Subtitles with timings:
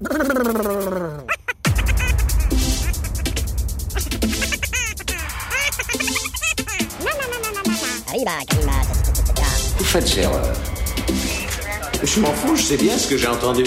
[0.00, 0.08] Vous.
[12.04, 13.64] Je m'en fous, je sais bien ce que j'ai entendu.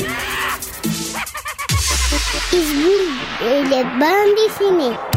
[3.69, 5.10] Les bandes dessinées.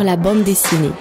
[0.00, 0.92] Sur la bande dessinée.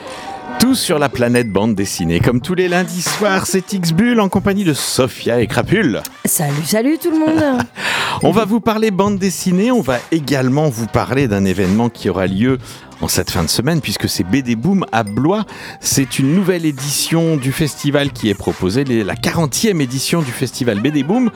[0.59, 2.19] Tout sur la planète bande dessinée.
[2.19, 6.02] Comme tous les lundis soirs, c'est X-Bull en compagnie de Sophia et Crapule.
[6.25, 7.61] Salut, salut tout le monde
[8.22, 12.28] On va vous parler bande dessinée, on va également vous parler d'un événement qui aura
[12.28, 12.58] lieu
[13.00, 15.45] en cette fin de semaine, puisque c'est BD Boom à Blois.
[15.80, 21.03] C'est une nouvelle édition du festival qui est proposée, la 40e édition du festival BD
[21.03, 21.31] Boom,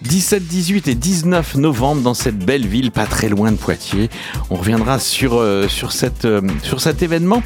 [0.00, 4.08] 17, 18 et 19 novembre dans cette belle ville pas très loin de Poitiers.
[4.48, 5.90] On reviendra sur, euh, sur,
[6.24, 7.42] euh, sur cet événement,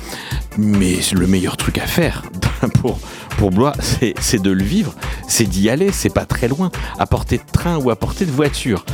[0.58, 2.22] mais le meilleur truc à faire
[2.80, 3.00] pour,
[3.36, 4.94] pour Blois, c'est de le vivre,
[5.28, 8.30] c'est d'y aller, c'est pas très loin, à portée de train ou à portée de
[8.30, 8.84] voiture.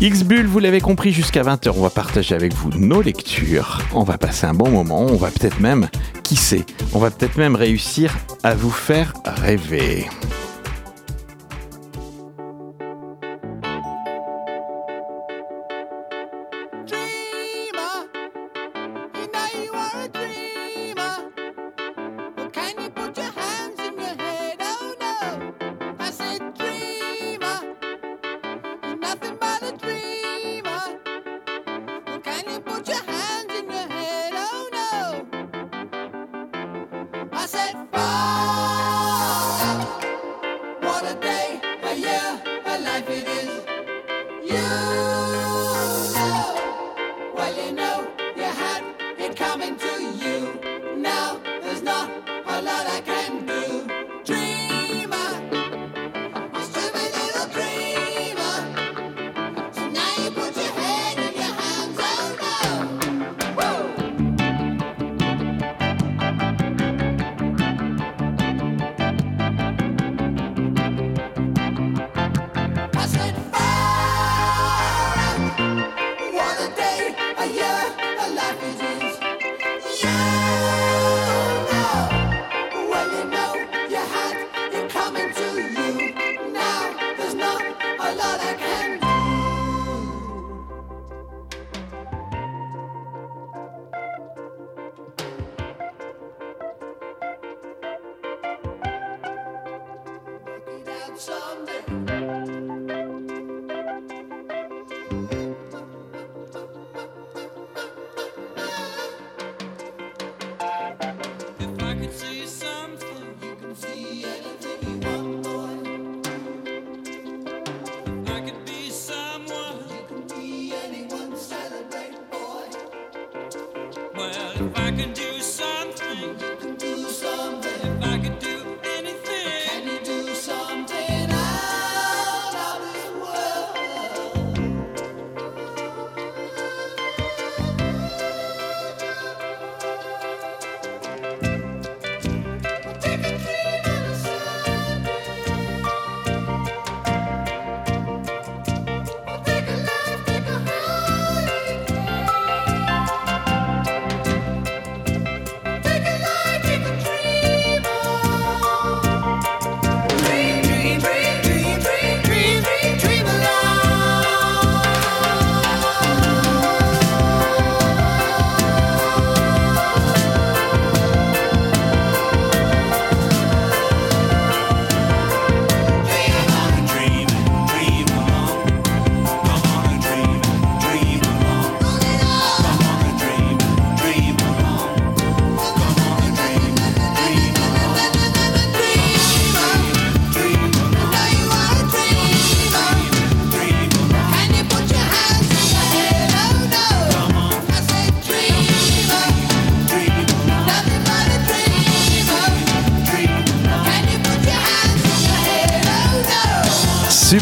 [0.00, 3.80] X-Bull, vous l'avez compris, jusqu'à 20h, on va partager avec vous nos lectures.
[3.94, 5.88] On va passer un bon moment, on va peut-être même,
[6.22, 10.06] qui sait, on va peut-être même réussir à vous faire rêver.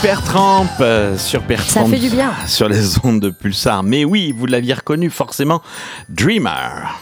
[0.04, 1.86] Super Tramp euh, sur Ça Bertrand.
[1.86, 2.30] fait du bien.
[2.46, 3.82] Sur les ondes de Pulsar.
[3.82, 5.62] Mais oui, vous l'aviez reconnu forcément,
[6.10, 6.94] Dreamer.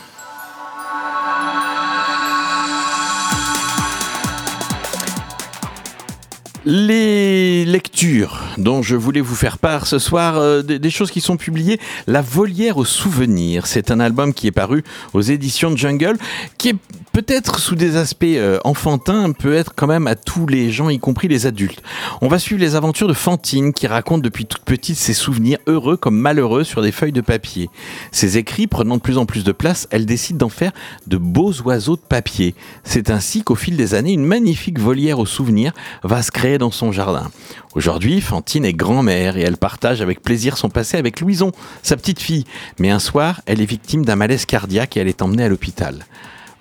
[6.64, 11.36] Les lectures dont je voulais vous faire part ce soir, euh, des, choses qui sont
[11.36, 11.80] publiées.
[12.06, 16.18] La volière aux souvenirs, c'est un album qui est paru aux éditions Jungle,
[16.58, 16.76] qui est
[17.12, 21.00] peut-être sous des aspects euh, enfantins, peut être quand même à tous les gens, y
[21.00, 21.82] compris les adultes.
[22.20, 25.96] On va suivre les aventures de Fantine, qui raconte depuis toute petite ses souvenirs heureux
[25.96, 27.70] comme malheureux sur des feuilles de papier.
[28.12, 30.70] Ses écrits prenant de plus en plus de place, elle décide d'en faire
[31.08, 32.54] de beaux oiseaux de papier.
[32.84, 35.72] C'est ainsi qu'au fil des années, une magnifique volière aux souvenirs
[36.04, 37.30] va se créer dans son jardin.
[37.74, 41.52] Aujourd'hui, Fantine est grand-mère et elle partage avec plaisir son passé avec Louison,
[41.82, 42.44] sa petite fille.
[42.78, 46.06] Mais un soir, elle est victime d'un malaise cardiaque et elle est emmenée à l'hôpital.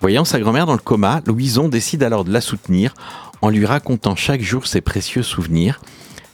[0.00, 2.94] Voyant sa grand-mère dans le coma, Louison décide alors de la soutenir
[3.40, 5.80] en lui racontant chaque jour ses précieux souvenirs.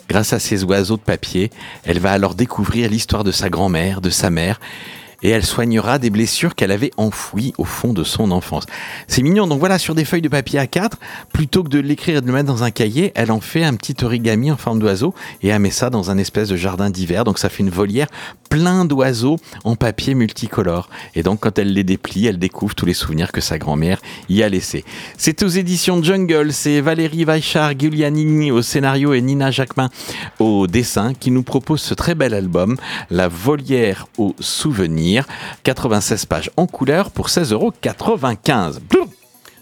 [0.09, 1.51] Grâce à ses oiseaux de papier,
[1.85, 4.59] elle va alors découvrir l'histoire de sa grand-mère, de sa mère,
[5.23, 8.65] et elle soignera des blessures qu'elle avait enfouies au fond de son enfance.
[9.07, 10.93] C'est mignon, donc voilà, sur des feuilles de papier A4,
[11.33, 13.75] plutôt que de l'écrire et de le mettre dans un cahier, elle en fait un
[13.75, 17.25] petit origami en forme d'oiseau et elle met ça dans un espèce de jardin d'hiver,
[17.25, 18.09] donc ça fait une volière
[18.49, 20.89] plein d'oiseaux en papier multicolore.
[21.15, 24.43] Et donc quand elle les déplie, elle découvre tous les souvenirs que sa grand-mère y
[24.43, 24.85] a laissés.
[25.17, 29.91] C'est aux éditions Jungle, c'est Valérie Weichard, Giuliani au scénario et Nina Jacquemin
[30.39, 32.77] au dessin qui nous propose ce très bel album,
[33.11, 35.08] La volière aux souvenirs,
[35.65, 37.73] 96 pages en couleur pour 16,95 euros.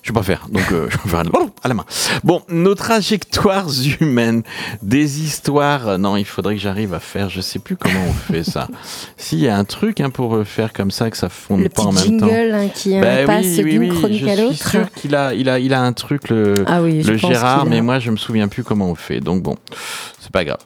[0.02, 1.18] Je vais pas faire, donc euh, je vais faire
[1.64, 1.84] à la main.
[2.22, 3.66] Bon, nos trajectoires
[4.00, 4.44] humaines,
[4.80, 5.88] des histoires.
[5.88, 7.28] euh, Non, il faudrait que j'arrive à faire.
[7.28, 8.68] Je sais plus comment on fait ça.
[9.16, 11.68] S'il y a un truc hein, pour euh, faire comme ça que ça fonde Le
[11.70, 12.28] pas en même temps.
[12.28, 14.68] jingle hein, qui Ben passe oui, oui, d'une oui, chronique je à suis l'autre.
[14.70, 17.66] sûr qu'il a, il a, il a un truc le, Ah oui, je le Gérard,
[17.66, 19.18] mais moi je me souviens plus comment on fait.
[19.18, 19.56] Donc bon,
[20.26, 20.58] c'est pas grave.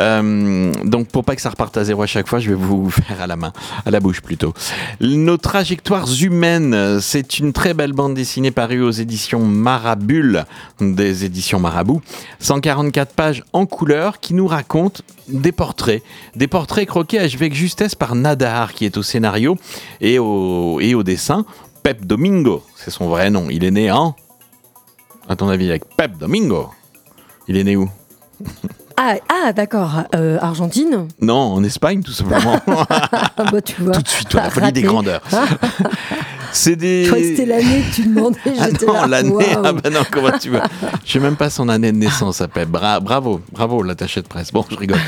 [0.00, 2.90] Euh, donc pour pas que ça reparte à zéro à chaque fois, je vais vous
[2.90, 3.52] faire à la main,
[3.86, 4.52] à la bouche plutôt.
[5.00, 10.46] Nos trajectoires humaines, c'est une très belle bande dessinée parue aux éditions Marabule,
[10.80, 12.02] des éditions Marabout.
[12.40, 16.02] 144 pages en couleur qui nous racontent des portraits,
[16.34, 19.56] des portraits croqués avec justesse par Nadar qui est au scénario
[20.00, 21.46] et au, et au dessin.
[21.84, 23.46] Pep Domingo, c'est son vrai nom.
[23.48, 24.16] Il est né en,
[25.28, 26.70] à ton avis, avec Pep Domingo.
[27.46, 27.88] Il est né où?
[28.96, 30.04] Ah, ah d'accord.
[30.14, 32.60] Euh, Argentine Non, en Espagne, tout simplement.
[32.66, 33.94] Ah, bah, tu vois.
[33.94, 35.22] tout de suite, toi, la folie des grandeurs.
[36.54, 37.10] C'est des.
[37.12, 38.38] C'était l'année que tu demandais.
[38.60, 39.62] Ah non, l'année, waouh.
[39.64, 40.60] ah bah non, comment tu veux
[41.04, 42.68] Je sais même pas son année de naissance, ça s'appelle.
[42.68, 44.52] Bra bravo, bravo, l'attaché de presse.
[44.52, 45.00] Bon, je rigole.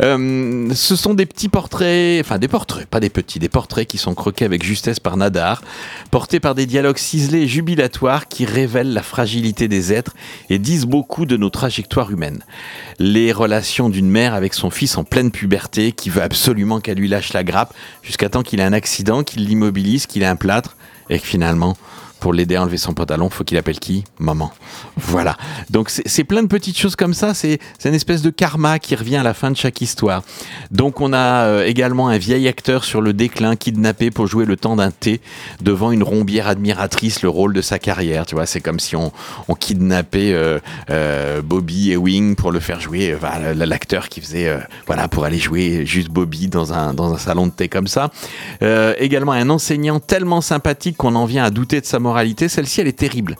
[0.00, 3.98] Euh, ce sont des petits portraits, enfin des portraits, pas des petits, des portraits qui
[3.98, 5.62] sont croqués avec justesse par Nadar,
[6.10, 10.14] portés par des dialogues ciselés et jubilatoires qui révèlent la fragilité des êtres
[10.48, 12.42] et disent beaucoup de nos trajectoires humaines.
[12.98, 17.08] Les relations d'une mère avec son fils en pleine puberté qui veut absolument qu'elle lui
[17.08, 20.76] lâche la grappe jusqu'à temps qu'il ait un accident, qu'il l'immobilise, qu'il ait un plâtre
[21.08, 21.76] et que finalement,
[22.20, 24.52] pour l'aider à enlever son pantalon, faut qu'il appelle qui Maman.
[24.96, 25.36] Voilà.
[25.70, 27.34] Donc c'est plein de petites choses comme ça.
[27.34, 30.22] C'est une espèce de karma qui revient à la fin de chaque histoire.
[30.70, 34.56] Donc on a euh, également un vieil acteur sur le déclin kidnappé pour jouer le
[34.56, 35.20] temps d'un thé
[35.60, 38.26] devant une rombière admiratrice, le rôle de sa carrière.
[38.26, 39.12] Tu vois, c'est comme si on,
[39.58, 40.58] kidnappait euh,
[40.90, 43.16] euh, Bobby Ewing pour le faire jouer.
[43.54, 47.46] l'acteur qui faisait euh, voilà pour aller jouer juste Bobby dans un dans un salon
[47.46, 48.10] de thé comme ça.
[48.62, 52.48] Euh, également un enseignant tellement sympathique qu'on en vient à douter de sa moralité.
[52.48, 53.36] Celle-ci, elle est terrible.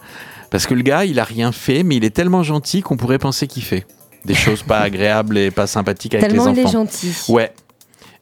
[0.50, 3.18] Parce que le gars, il a rien fait, mais il est tellement gentil qu'on pourrait
[3.18, 3.86] penser qu'il fait
[4.24, 6.72] des choses pas agréables et pas sympathiques avec Tellement les il est enfants.
[6.84, 7.14] gentil.
[7.28, 7.52] Ouais.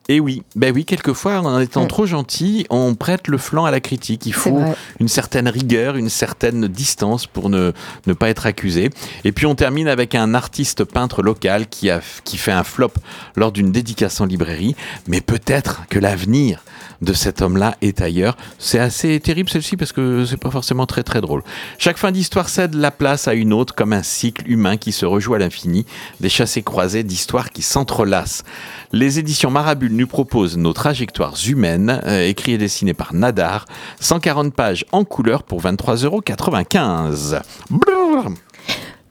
[0.08, 3.80] Et oui, ben oui, quelquefois, en étant trop gentil, on prête le flanc à la
[3.80, 4.26] critique.
[4.26, 4.60] Il faut
[5.00, 7.72] une certaine rigueur, une certaine distance pour ne,
[8.06, 8.90] ne pas être accusé.
[9.24, 12.92] Et puis on termine avec un artiste peintre local qui, a, qui fait un flop
[13.34, 14.76] lors d'une dédicace en librairie.
[15.08, 16.62] Mais peut-être que l'avenir
[17.04, 18.36] de cet homme-là est ailleurs.
[18.58, 21.42] C'est assez terrible celle-ci parce que c'est pas forcément très très drôle.
[21.78, 25.06] Chaque fin d'histoire cède la place à une autre comme un cycle humain qui se
[25.06, 25.86] rejoue à l'infini,
[26.20, 28.44] des chassés croisés d'histoires qui s'entrelacent.
[28.92, 33.66] Les éditions Marabule nous proposent nos trajectoires humaines, euh, écrit et dessiné par Nadar,
[34.00, 36.22] 140 pages en couleur pour 23,95 euros.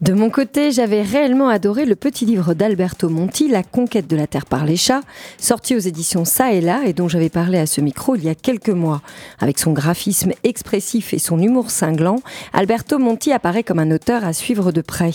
[0.03, 4.27] De mon côté, j'avais réellement adoré le petit livre d'Alberto Monti, La conquête de la
[4.27, 5.00] Terre par les chats,
[5.38, 8.27] sorti aux éditions Ça et là et dont j'avais parlé à ce micro il y
[8.27, 9.01] a quelques mois.
[9.39, 12.17] Avec son graphisme expressif et son humour cinglant,
[12.51, 15.13] Alberto Monti apparaît comme un auteur à suivre de près.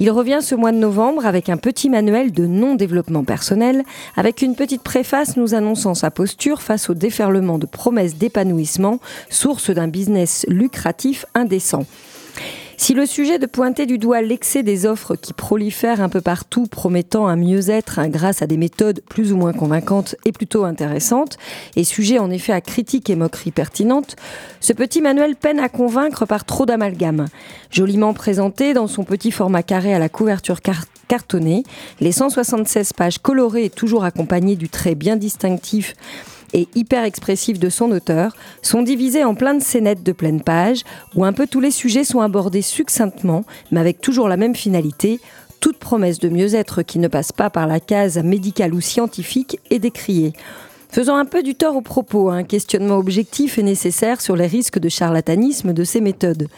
[0.00, 3.84] Il revient ce mois de novembre avec un petit manuel de non-développement personnel,
[4.18, 9.00] avec une petite préface nous annonçant sa posture face au déferlement de promesses d'épanouissement,
[9.30, 11.86] source d'un business lucratif indécent.
[12.82, 16.66] Si le sujet de pointer du doigt l'excès des offres qui prolifèrent un peu partout,
[16.66, 21.36] promettant un mieux-être hein, grâce à des méthodes plus ou moins convaincantes et plutôt intéressantes,
[21.76, 24.16] est sujet en effet à critiques et moqueries pertinentes,
[24.60, 27.26] ce petit manuel peine à convaincre par trop d'amalgame.
[27.70, 31.64] Joliment présenté dans son petit format carré à la couverture car- cartonnée,
[32.00, 35.94] les 176 pages colorées et toujours accompagnées du trait bien distinctif
[36.52, 40.82] et hyper expressif de son auteur sont divisées en plein de scénettes de pleine page
[41.14, 45.20] où un peu tous les sujets sont abordés succinctement mais avec toujours la même finalité.
[45.60, 49.78] Toute promesse de mieux-être qui ne passe pas par la case médicale ou scientifique est
[49.78, 50.32] décriée.
[50.92, 54.80] Faisant un peu du tort au propos, un questionnement objectif est nécessaire sur les risques
[54.80, 56.48] de charlatanisme de ces méthodes.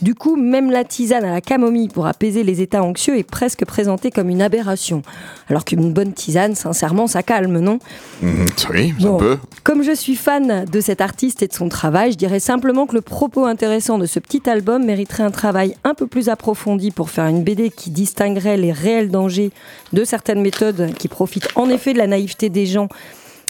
[0.00, 3.66] Du coup, même la tisane à la camomille pour apaiser les états anxieux est presque
[3.66, 5.02] présentée comme une aberration.
[5.50, 7.80] Alors qu'une bonne tisane, sincèrement, ça calme, non?
[8.22, 9.38] Mhm, oui, Bon, peut.
[9.62, 12.94] Comme je suis fan de cet artiste et de son travail, je dirais simplement que
[12.94, 17.10] le propos intéressant de ce petit album mériterait un travail un peu plus approfondi pour
[17.10, 19.50] faire une BD qui distinguerait les réels dangers
[19.92, 22.88] de certaines méthodes qui profitent en effet de la naïveté des gens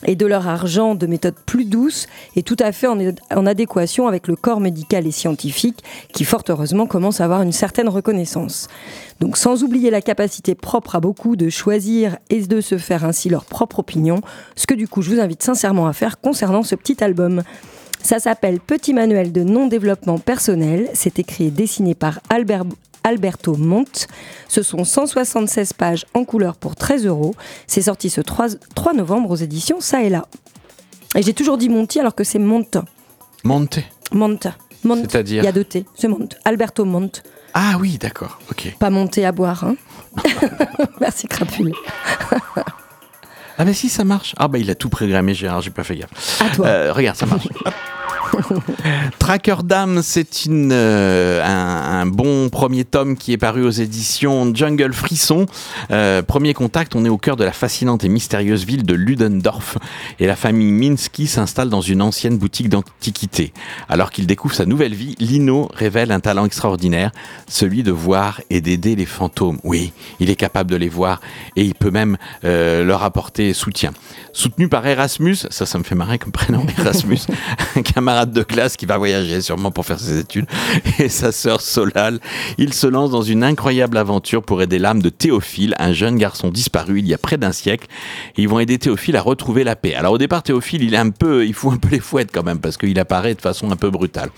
[0.07, 2.07] et de leur argent de méthodes plus douces
[2.37, 2.99] et tout à fait en,
[3.35, 5.83] en adéquation avec le corps médical et scientifique
[6.13, 8.69] qui fort heureusement commence à avoir une certaine reconnaissance.
[9.21, 13.29] Donc sans oublier la capacité propre à beaucoup de choisir et de se faire ainsi
[13.29, 14.21] leur propre opinion,
[14.57, 17.43] ce que du coup je vous invite sincèrement à faire concernant ce petit album.
[18.03, 20.89] Ça s'appelle Petit manuel de non-développement personnel.
[20.93, 22.65] C'est écrit et dessiné par Albert,
[23.05, 24.09] Alberto Monte.
[24.49, 27.35] Ce sont 176 pages en couleur pour 13 euros.
[27.67, 30.27] C'est sorti ce 3, 3 novembre aux éditions Ça et là.
[31.15, 32.79] Et j'ai toujours dit Monti alors que c'est Monte.
[33.45, 33.81] Monte.
[34.13, 34.47] Monte.
[34.85, 35.11] Monte.
[35.11, 35.85] C'est-à-dire Il y a deux T.
[35.95, 36.37] C'est Monte.
[36.45, 37.23] Alberto Monte.
[37.55, 38.75] Ah oui, d'accord, ok.
[38.79, 39.65] Pas monter à boire.
[39.65, 39.77] Hein
[41.01, 41.75] Merci Crapule.
[43.59, 44.35] Ah bah si, ça marche.
[44.39, 46.41] Ah bah il a tout programmé, Gérard, j'ai pas fait gaffe.
[46.41, 46.67] À toi.
[46.67, 47.47] Euh, regarde, ça marche.
[49.19, 54.93] Tracker Dame, c'est euh, un, un bon premier tome qui est paru aux éditions Jungle
[54.93, 55.47] Frisson.
[55.91, 59.79] Euh, premier contact, on est au cœur de la fascinante et mystérieuse ville de Ludendorff
[60.19, 63.53] et la famille Minsky s'installe dans une ancienne boutique d'antiquité.
[63.89, 67.13] Alors qu'il découvre sa nouvelle vie, Lino révèle un talent extraordinaire,
[67.49, 69.59] celui de voir et d'aider les fantômes.
[69.65, 71.21] Oui, il est capable de les voir
[71.57, 73.93] et il peut même euh, leur apporter soutien.
[74.33, 77.19] Soutenu par Erasmus, ça, ça me fait marrer comme prénom, Erasmus,
[77.77, 80.47] un camarade de classe qui va voyager sûrement pour faire ses études,
[80.99, 82.21] et sa sœur Solal,
[82.59, 86.51] il se lance dans une incroyable aventure pour aider l'âme de Théophile, un jeune garçon
[86.51, 87.89] disparu il y a près d'un siècle.
[88.37, 89.95] Ils vont aider Théophile à retrouver la paix.
[89.95, 92.45] Alors au départ, Théophile, il est un peu, il fout un peu les fouettes quand
[92.45, 94.31] même, parce qu'il apparaît de façon un peu brutale.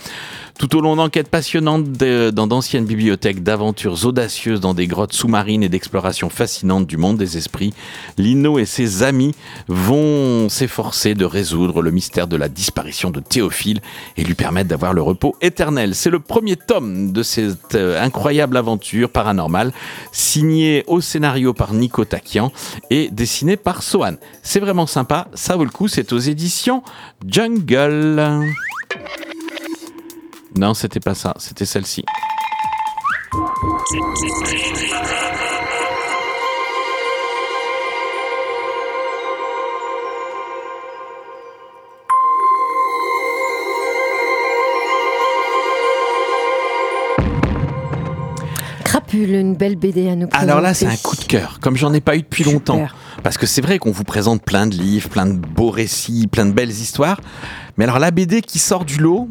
[0.58, 5.68] Tout au long d'enquêtes passionnantes dans d'anciennes bibliothèques, d'aventures audacieuses dans des grottes sous-marines et
[5.68, 7.74] d'explorations fascinantes du monde des esprits,
[8.18, 9.34] Lino et ses amis
[9.66, 13.73] vont s'efforcer de résoudre le mystère de la disparition de Théophile
[14.16, 15.94] et lui permettre d'avoir le repos éternel.
[15.94, 19.72] C'est le premier tome de cette euh, incroyable aventure paranormale,
[20.12, 22.52] signé au scénario par Nico Takian
[22.90, 24.14] et dessiné par Sohan.
[24.42, 26.82] C'est vraiment sympa, ça vaut le coup, c'est aux éditions
[27.26, 28.44] Jungle.
[30.56, 32.04] Non, c'était pas ça, c'était celle-ci.
[49.06, 50.50] Crapule, une belle BD à nous présenter.
[50.50, 52.54] Alors là, c'est un coup de cœur, comme j'en ai pas eu depuis Super.
[52.54, 52.86] longtemps.
[53.22, 56.46] Parce que c'est vrai qu'on vous présente plein de livres, plein de beaux récits, plein
[56.46, 57.20] de belles histoires.
[57.76, 59.28] Mais alors la BD qui sort du lot,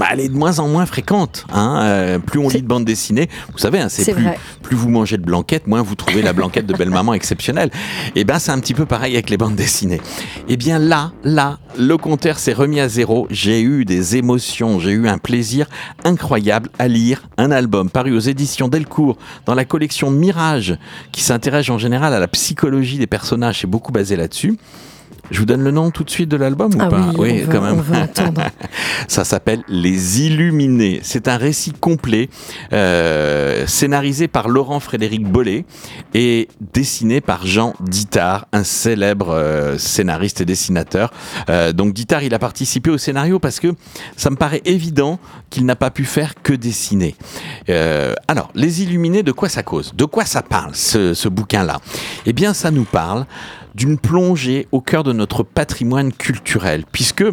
[0.00, 1.44] bah, elle est de moins en moins fréquente.
[1.52, 1.80] Hein.
[1.82, 4.26] Euh, plus on lit de bande dessinée, vous savez, hein, c'est plus,
[4.62, 7.70] plus vous mangez de blanquettes, moins vous trouvez la blanquette de belle-maman exceptionnelle.
[8.16, 10.00] Et ben c'est un petit peu pareil avec les bandes dessinées.
[10.48, 13.26] Et bien là, là, le compteur s'est remis à zéro.
[13.28, 15.66] J'ai eu des émotions, j'ai eu un plaisir
[16.02, 20.78] incroyable à lire un album paru aux éditions Delcourt dans la collection Mirage,
[21.12, 24.56] qui s'intéresse en général à la psychologie des personnages, c'est beaucoup basé là-dessus.
[25.30, 27.46] Je vous donne le nom tout de suite de l'album ou Ah pas oui, on
[27.46, 27.74] veut- quand même.
[27.78, 28.42] on veut entendre.
[29.08, 31.00] Ça s'appelle Les Illuminés.
[31.02, 32.28] C'est un récit complet,
[32.72, 35.64] euh, scénarisé par Laurent Frédéric Bollet
[36.14, 41.12] et dessiné par Jean Dittard, un célèbre euh, scénariste et dessinateur.
[41.48, 43.74] Euh, donc Dittard, il a participé au scénario parce que
[44.16, 45.18] ça me paraît évident
[45.50, 47.14] qu'il n'a pas pu faire que dessiner.
[48.28, 49.92] Alors, Les Illuminés, de quoi ça cause?
[49.94, 51.80] De quoi ça parle, ce, ce bouquin-là?
[52.26, 53.26] Eh bien, ça nous parle
[53.74, 57.24] d'une plongée au cœur de notre patrimoine culturel, puisque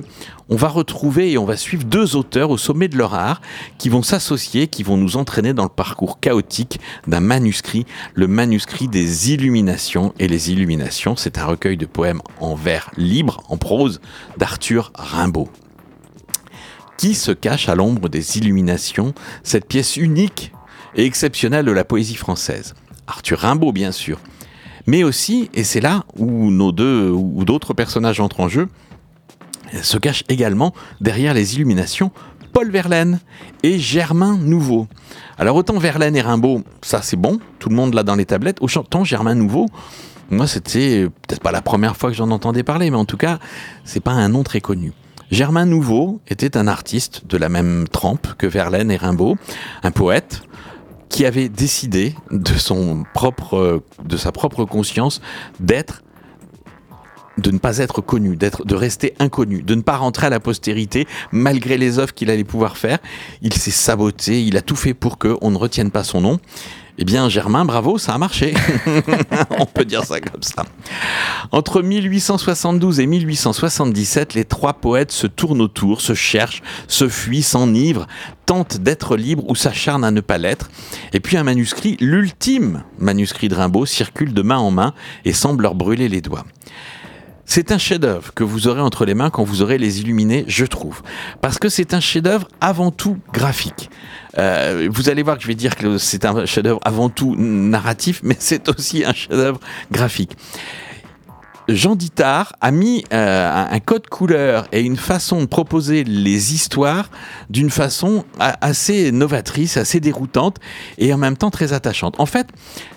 [0.50, 3.42] on va retrouver et on va suivre deux auteurs au sommet de leur art
[3.78, 8.90] qui vont s'associer, qui vont nous entraîner dans le parcours chaotique d'un manuscrit, le manuscrit
[8.90, 10.14] des Illuminations.
[10.20, 14.02] Et les Illuminations, c'est un recueil de poèmes en vers libre, en prose,
[14.38, 15.50] d'Arthur Rimbaud.
[16.98, 19.14] Qui se cache à l'ombre des illuminations,
[19.44, 20.52] cette pièce unique
[20.96, 22.74] et exceptionnel de la poésie française?
[23.08, 24.20] Arthur Rimbaud, bien sûr.
[24.88, 28.70] Mais aussi, et c'est là où nos deux ou d'autres personnages entrent en jeu,
[29.82, 32.12] se cachent également derrière les illuminations
[32.54, 33.20] Paul Verlaine
[33.64, 34.88] et Germain Nouveau.
[35.38, 38.58] Alors autant Verlaine et Rimbaud, ça c'est bon, tout le monde l'a dans les tablettes,
[38.62, 39.68] autant Germain Nouveau,
[40.32, 43.40] moi c'était peut-être pas la première fois que j'en entendais parler, mais en tout cas,
[43.84, 44.94] c'est pas un nom très connu.
[45.30, 49.38] Germain Nouveau était un artiste de la même trempe que Verlaine et Rimbaud,
[49.84, 50.42] un poète
[51.10, 55.22] qui avait décidé de sa propre conscience
[55.60, 56.04] d'être
[57.38, 60.40] de ne pas être connu, d'être, de rester inconnu, de ne pas rentrer à la
[60.40, 63.00] postérité malgré les œuvres qu'il allait pouvoir faire.
[63.42, 66.40] Il s'est saboté, il a tout fait pour qu'on ne retienne pas son nom.
[67.00, 68.56] Eh bien, Germain, bravo, ça a marché.
[69.60, 70.66] On peut dire ça comme ça.
[71.52, 78.08] Entre 1872 et 1877, les trois poètes se tournent autour, se cherchent, se fuient, s'enivrent,
[78.48, 80.72] tentent d'être libres ou s'acharnent à ne pas l'être.
[81.14, 85.64] Et puis un manuscrit, l'ultime manuscrit de Rimbaud, circule de main en main et semble
[85.64, 86.46] leur brûler les doigts.
[87.50, 90.66] C'est un chef-d'œuvre que vous aurez entre les mains quand vous aurez les illuminés, je
[90.66, 91.02] trouve.
[91.42, 93.90] Parce que c'est un chef-d'œuvre avant tout graphique.
[94.38, 98.20] Euh, vous allez voir que je vais dire que c'est un chef-d'œuvre avant tout narratif,
[98.22, 99.62] mais c'est aussi un chef-d'œuvre
[99.92, 100.36] graphique.
[101.70, 107.10] Jean Dittard a mis euh, un code couleur et une façon de proposer les histoires
[107.50, 110.58] d'une façon assez novatrice, assez déroutante
[110.98, 112.20] et en même temps très attachante.
[112.20, 112.48] En fait,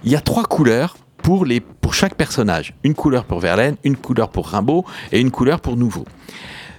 [0.05, 2.75] il y a trois couleurs pour, les, pour chaque personnage.
[2.85, 6.05] Une couleur pour Verlaine, une couleur pour Rimbaud et une couleur pour Nouveau.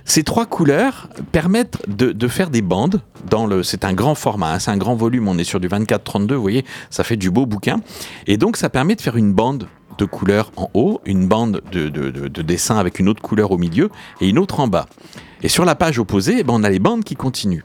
[0.05, 3.01] Ces trois couleurs permettent de, de faire des bandes.
[3.29, 5.27] Dans le, c'est un grand format, hein, c'est un grand volume.
[5.27, 7.81] On est sur du 24-32, vous voyez, ça fait du beau bouquin.
[8.27, 11.89] Et donc, ça permet de faire une bande de couleurs en haut, une bande de,
[11.89, 14.87] de, de, de dessin avec une autre couleur au milieu et une autre en bas.
[15.43, 17.63] Et sur la page opposée, eh ben, on a les bandes qui continuent.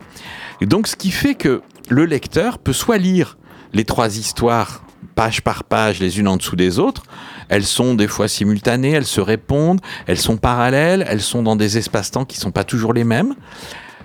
[0.60, 3.38] Et donc, ce qui fait que le lecteur peut soit lire
[3.72, 4.82] les trois histoires
[5.14, 7.02] page par page, les unes en dessous des autres.
[7.48, 11.78] Elles sont des fois simultanées, elles se répondent, elles sont parallèles, elles sont dans des
[11.78, 13.34] espaces-temps qui ne sont pas toujours les mêmes.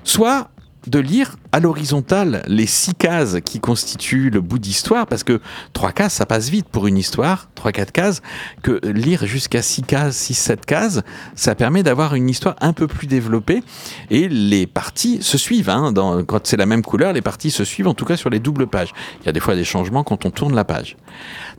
[0.03, 0.49] Soit
[0.87, 5.41] de lire à l'horizontale les six cases qui constituent le bout d'histoire, parce que
[5.73, 8.21] trois cases, ça passe vite pour une histoire, trois, quatre cases,
[8.63, 11.01] que lire jusqu'à six cases, six, sept cases,
[11.35, 13.63] ça permet d'avoir une histoire un peu plus développée,
[14.09, 15.93] et les parties se suivent, hein,
[16.27, 18.67] quand c'est la même couleur, les parties se suivent, en tout cas sur les doubles
[18.67, 18.93] pages.
[19.21, 20.97] Il y a des fois des changements quand on tourne la page.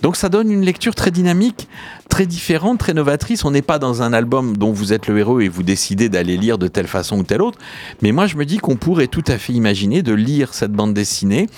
[0.00, 1.68] Donc ça donne une lecture très dynamique,
[2.08, 3.44] très différente, très novatrice.
[3.44, 6.36] On n'est pas dans un album dont vous êtes le héros et vous décidez d'aller
[6.36, 7.58] lire de telle façon ou telle autre,
[8.00, 10.94] mais moi je me dis qu'on pourrait tout à fait imaginer de lire cette bande
[10.94, 11.48] dessinée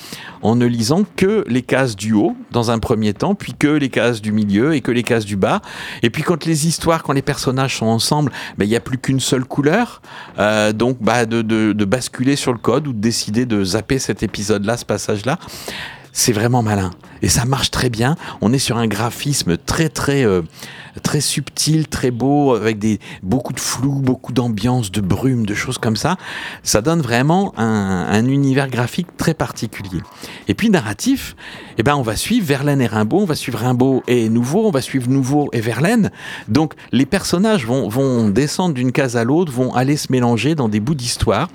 [0.42, 3.88] en ne lisant que les cases du haut dans un premier temps, puis que les
[3.88, 5.62] cases du milieu et que les cases du bas.
[6.02, 8.98] Et puis quand les histoires, quand les personnages sont ensemble, ben, il n'y a plus
[8.98, 10.02] qu'une seule couleur.
[10.38, 14.76] Euh, donc bah, de, basculer sur le code ou de décider de zapper cet épisode-là,
[14.76, 15.38] ce passage-là
[16.16, 16.92] c'est vraiment malin.
[17.22, 18.14] Et ça marche très bien.
[18.40, 20.42] On est sur un graphisme très très euh,
[21.02, 25.78] très subtil, très beau, avec des beaucoup de flou, beaucoup d'ambiance, de brume, de choses
[25.78, 26.16] comme ça.
[26.62, 30.00] Ça donne vraiment un, un, univers graphique très particulier.
[30.48, 31.36] Et puis narratif,
[31.78, 34.70] eh ben on va suivre Verlaine et Rimbaud, on va suivre Rimbaud et Nouveau, on
[34.70, 36.10] va suivre Nouveau et Verlaine.
[36.48, 40.68] Donc les personnages vont, vont descendre d'une case à l'autre, vont aller se mélanger dans
[40.68, 41.48] des bouts d'histoire.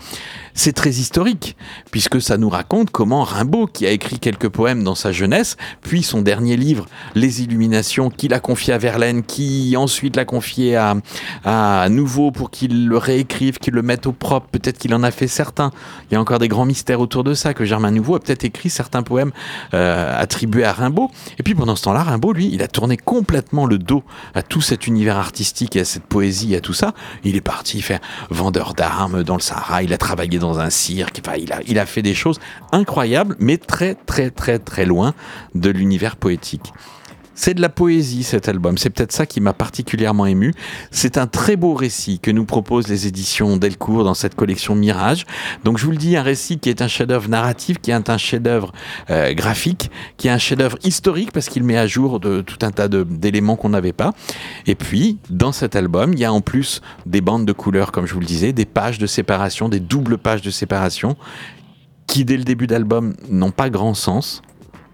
[0.59, 1.55] C'est très historique,
[1.89, 6.03] puisque ça nous raconte comment Rimbaud, qui a écrit quelques poèmes dans sa jeunesse, puis
[6.03, 11.87] son dernier livre, Les Illuminations, qu'il a confié à Verlaine, qui ensuite l'a confié à,
[11.87, 14.47] Nouveau pour qu'il le réécrive, qu'il le mette au propre.
[14.51, 15.71] Peut-être qu'il en a fait certains.
[16.11, 18.43] Il y a encore des grands mystères autour de ça, que Germain Nouveau a peut-être
[18.43, 19.31] écrit certains poèmes
[19.73, 21.09] euh, attribués à Rimbaud.
[21.37, 24.03] Et puis pendant ce temps-là, Rimbaud, lui, il a tourné complètement le dos
[24.35, 26.93] à tout cet univers artistique, et à cette poésie, à tout ça.
[27.23, 31.21] Il est parti faire vendeur d'armes dans le Sahara, il a travaillé dans un cirque,
[31.37, 32.39] il, a, il a fait des choses
[32.71, 35.13] incroyables, mais très très très très loin
[35.53, 36.73] de l'univers poétique.
[37.41, 40.53] C'est de la poésie cet album, c'est peut-être ça qui m'a particulièrement ému.
[40.91, 45.25] C'est un très beau récit que nous proposent les éditions Delcourt dans cette collection Mirage.
[45.63, 48.17] Donc je vous le dis, un récit qui est un chef-d'œuvre narratif, qui est un
[48.17, 48.73] chef-d'œuvre
[49.09, 52.89] euh, graphique, qui est un chef-d'œuvre historique parce qu'il met à jour tout un tas
[52.89, 54.11] d'éléments qu'on n'avait pas.
[54.67, 58.05] Et puis dans cet album, il y a en plus des bandes de couleurs, comme
[58.05, 61.15] je vous le disais, des pages de séparation, des doubles pages de séparation
[62.05, 64.41] qui dès le début d'album n'ont pas grand sens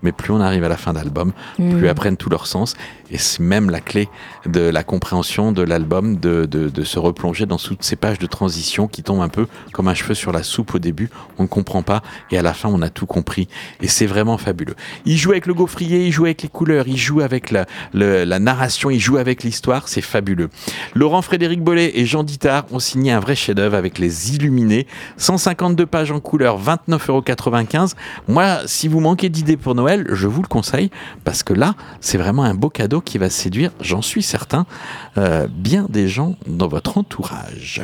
[0.04, 1.78] mais plus on arrive à la fin d'album, Mm.
[1.78, 2.76] plus elles prennent tout leur sens.
[3.12, 4.10] Et c'est même la clé
[4.48, 8.26] de la compréhension de l'album, de, de, de se replonger dans toutes ces pages de
[8.26, 11.10] transition qui tombent un peu comme un cheveu sur la soupe au début.
[11.38, 13.48] On ne comprend pas et à la fin on a tout compris.
[13.82, 14.74] Et c'est vraiment fabuleux.
[15.06, 18.24] Il joue avec le gaufrier, il joue avec les couleurs, il joue avec la, le-
[18.24, 19.88] la narration, il joue avec l'histoire.
[19.88, 20.50] C'est fabuleux.
[20.96, 24.88] Laurent Frédéric Bollet et Jean Dittard ont signé un vrai chef-d'œuvre avec Les Illuminés.
[25.18, 27.94] 152 pages en couleur, 29,95€.
[28.28, 30.90] Moi, si vous manquez d'idées pour Noël, je vous le conseille
[31.24, 34.66] parce que là, c'est vraiment un beau cadeau qui va séduire, j'en suis certain,
[35.18, 37.82] euh, bien des gens dans votre entourage.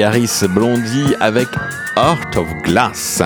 [0.00, 1.48] Baby Harris, Blondie avec
[1.94, 3.22] Heart of Glass.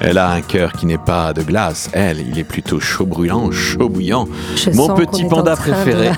[0.00, 1.90] Elle a un cœur qui n'est pas de glace.
[1.92, 4.26] Elle, il est plutôt chaud brûlant, chaud bouillant.
[4.54, 6.10] Je Mon petit panda de- préféré.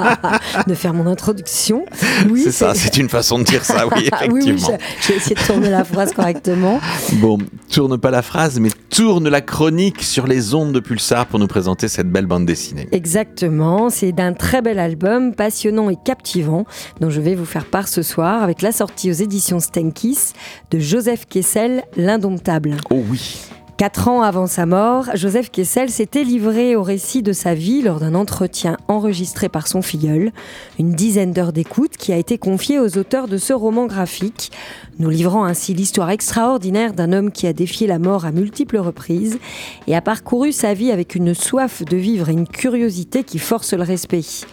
[0.66, 1.86] de faire mon introduction.
[2.30, 4.78] Oui, c'est ça, c'est une façon de dire ça, oui, Ah oui, oui, effectivement.
[5.00, 6.78] je- j'ai essayé de tourner la phrase correctement.
[7.14, 7.38] Bon,
[7.72, 11.46] tourne pas la phrase, mais tourne la chronique sur les ondes de Pulsar pour nous
[11.46, 12.88] présenter cette belle bande dessinée.
[12.92, 16.64] Exactement, c'est d'un très bel album, passionnant et captivant,
[17.00, 20.32] dont je vais vous faire part ce soir avec la sortie aux éditions Stenkis
[20.70, 22.76] de Joseph Kessel, L'Indomptable.
[22.90, 23.40] Oh oui,
[23.80, 27.98] Quatre ans avant sa mort, Joseph Kessel s'était livré au récit de sa vie lors
[27.98, 30.32] d'un entretien enregistré par son filleul,
[30.78, 34.52] une dizaine d'heures d'écoute qui a été confiée aux auteurs de ce roman graphique,
[34.98, 39.38] nous livrant ainsi l'histoire extraordinaire d'un homme qui a défié la mort à multiples reprises
[39.86, 43.72] et a parcouru sa vie avec une soif de vivre et une curiosité qui force
[43.72, 44.44] le respect.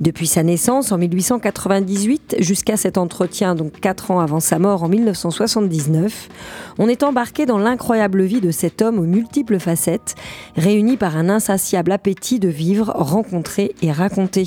[0.00, 4.88] Depuis sa naissance en 1898 jusqu'à cet entretien, donc quatre ans avant sa mort en
[4.88, 6.28] 1979,
[6.78, 10.14] on est embarqué dans l'incroyable vie de cet homme aux multiples facettes,
[10.56, 14.44] réuni par un insatiable appétit de vivre, rencontrer et raconter.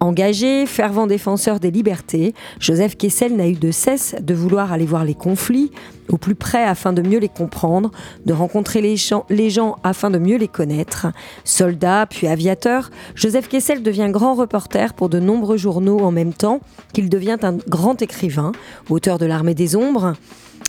[0.00, 5.04] Engagé, fervent défenseur des libertés, Joseph Kessel n'a eu de cesse de vouloir aller voir
[5.04, 5.70] les conflits
[6.10, 7.90] au plus près afin de mieux les comprendre,
[8.26, 11.06] de rencontrer les gens, afin de mieux les connaître.
[11.44, 16.60] Soldat puis aviateur, Joseph Kessel devient grand reporter pour de nombreux journaux en même temps
[16.92, 18.52] qu'il devient un grand écrivain,
[18.90, 20.14] auteur de L'Armée des Ombres,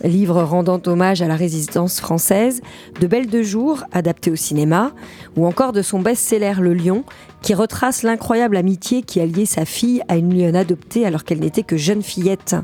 [0.04, 2.62] livre rendant hommage à la résistance française,
[3.00, 4.92] de Belle de jour, adapté au cinéma,
[5.36, 7.04] ou encore de son best-seller Le Lion,
[7.42, 11.40] qui retrace l'incroyable amitié qui a lié sa fille à une lionne adoptée alors qu'elle
[11.40, 12.56] n'était que jeune fillette.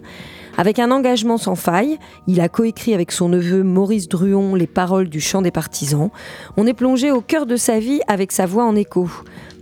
[0.62, 1.98] Avec un engagement sans faille,
[2.28, 6.12] il a coécrit avec son neveu Maurice Druon les paroles du chant des partisans.
[6.56, 9.10] On est plongé au cœur de sa vie avec sa voix en écho.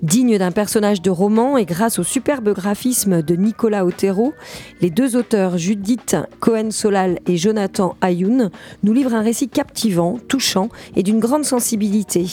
[0.04, 4.34] Digne d'un personnage de roman et grâce au superbe graphisme de Nicolas Otero,
[4.82, 8.52] les deux auteurs Judith Cohen-Solal et Jonathan Ayoun
[8.84, 12.26] nous livrent un récit captivant, touchant et d'une grande sensibilité.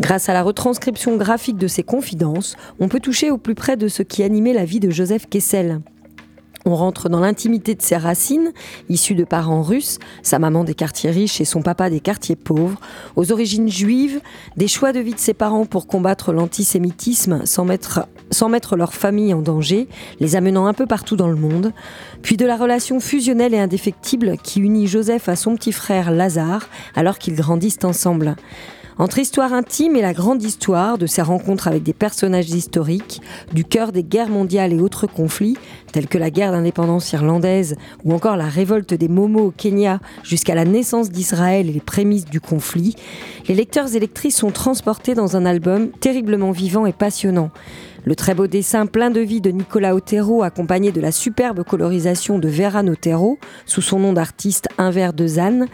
[0.00, 3.86] Grâce à la retranscription graphique de ses confidences, on peut toucher au plus près de
[3.86, 5.80] ce qui animait la vie de Joseph Kessel.
[6.64, 8.52] On rentre dans l'intimité de ses racines,
[8.88, 12.80] issues de parents russes, sa maman des quartiers riches et son papa des quartiers pauvres,
[13.16, 14.20] aux origines juives,
[14.56, 18.94] des choix de vie de ses parents pour combattre l'antisémitisme sans mettre, sans mettre leur
[18.94, 19.88] famille en danger,
[20.20, 21.72] les amenant un peu partout dans le monde,
[22.22, 26.68] puis de la relation fusionnelle et indéfectible qui unit Joseph à son petit frère Lazare
[26.94, 28.36] alors qu'ils grandissent ensemble.
[28.96, 33.20] Entre histoire intime et la grande histoire de ses rencontres avec des personnages historiques,
[33.52, 35.56] du cœur des guerres mondiales et autres conflits,
[35.92, 40.54] tels que la guerre d'indépendance irlandaise ou encore la révolte des Momo au Kenya jusqu'à
[40.54, 42.94] la naissance d'Israël et les prémices du conflit,
[43.48, 47.50] les lecteurs et lectrices sont transportés dans un album terriblement vivant et passionnant.
[48.04, 52.38] Le très beau dessin plein de vie de Nicolas Otero, accompagné de la superbe colorisation
[52.38, 55.66] de Vera Otero, sous son nom d'artiste Un de Zanne,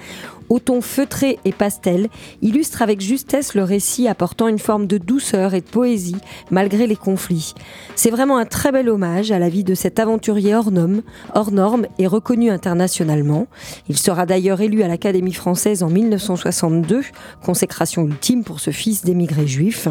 [0.51, 2.09] au feutré et pastel,
[2.43, 6.17] illustre avec justesse le récit apportant une forme de douceur et de poésie
[6.51, 7.55] malgré les conflits.
[7.95, 11.03] C'est vraiment un très bel hommage à la vie de cet aventurier hors norme,
[11.35, 13.47] hors norme et reconnu internationalement.
[13.89, 17.03] Il sera d'ailleurs élu à l'Académie française en 1962,
[17.45, 19.89] consécration ultime pour ce fils d'émigrés juifs.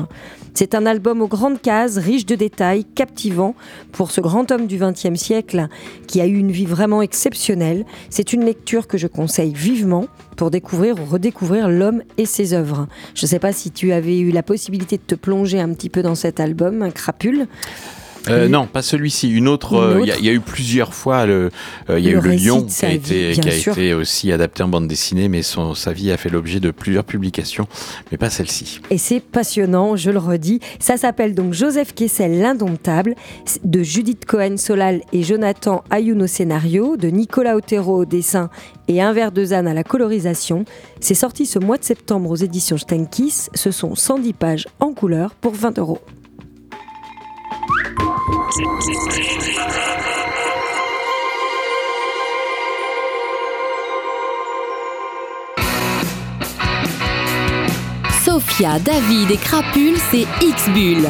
[0.53, 3.55] C'est un album aux grandes cases, riche de détails, captivant
[3.91, 5.67] pour ce grand homme du XXe siècle
[6.07, 7.85] qui a eu une vie vraiment exceptionnelle.
[8.09, 10.07] C'est une lecture que je conseille vivement
[10.39, 12.87] pour découvrir ou redécouvrir l'homme et ses œuvres.
[13.13, 15.89] Je ne sais pas si tu avais eu la possibilité de te plonger un petit
[15.89, 17.45] peu dans cet album, crapule.
[18.29, 19.29] Euh, non, pas celui-ci.
[19.31, 19.73] Une autre.
[19.75, 20.19] Euh, Il y, a- autre.
[20.21, 21.25] il y a eu plusieurs fois.
[21.25, 21.49] le-
[21.89, 23.73] euh, Il y a Le eu le Lion qui a, été, bien qui a sûr.
[23.73, 27.03] été aussi adapté en bande dessinée, mais son, sa vie a fait l'objet de plusieurs
[27.03, 27.67] publications,
[28.11, 28.81] mais pas celle-ci.
[28.89, 30.59] Et c'est passionnant, je le redis.
[30.79, 33.15] Ça s'appelle donc Joseph Kessel, l'indomptable,
[33.63, 38.49] de Judith Cohen-Solal et Jonathan Ayoun au scénario, de Nicolas Otero au dessin
[38.87, 40.65] et Un verre de Zanne à la colorisation.
[40.99, 43.49] C'est sorti ce mois de septembre aux éditions Steinkiss.
[43.53, 45.99] Ce sont 110 pages en couleur pour 20 euros.
[58.23, 61.07] Sophia, David et Crapule, c'est X-Bull.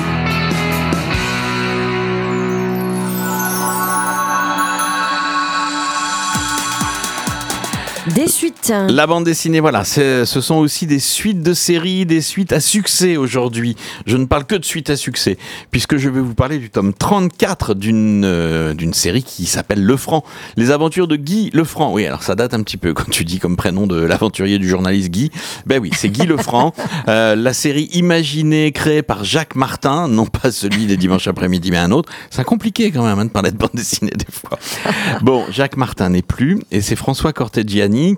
[8.15, 8.73] Des suites.
[8.87, 13.17] La bande dessinée, voilà, ce sont aussi des suites de séries, des suites à succès
[13.17, 13.75] aujourd'hui.
[14.05, 15.37] Je ne parle que de suites à succès,
[15.69, 19.97] puisque je vais vous parler du tome 34 d'une euh, d'une série qui s'appelle Le
[19.97, 20.23] Franc.
[20.55, 21.93] Les aventures de Guy Lefranc.
[21.93, 24.67] Oui, alors ça date un petit peu quand tu dis comme prénom de l'aventurier du
[24.67, 25.29] journaliste Guy.
[25.65, 26.73] Ben oui, c'est Guy Lefranc.
[27.07, 31.77] Euh, la série imaginée, créée par Jacques Martin, non pas celui des dimanches après-midi, mais
[31.77, 32.11] un autre.
[32.29, 34.59] C'est compliqué quand même hein, de parler de bande dessinée des fois.
[35.21, 37.33] Bon, Jacques Martin n'est plus, et c'est François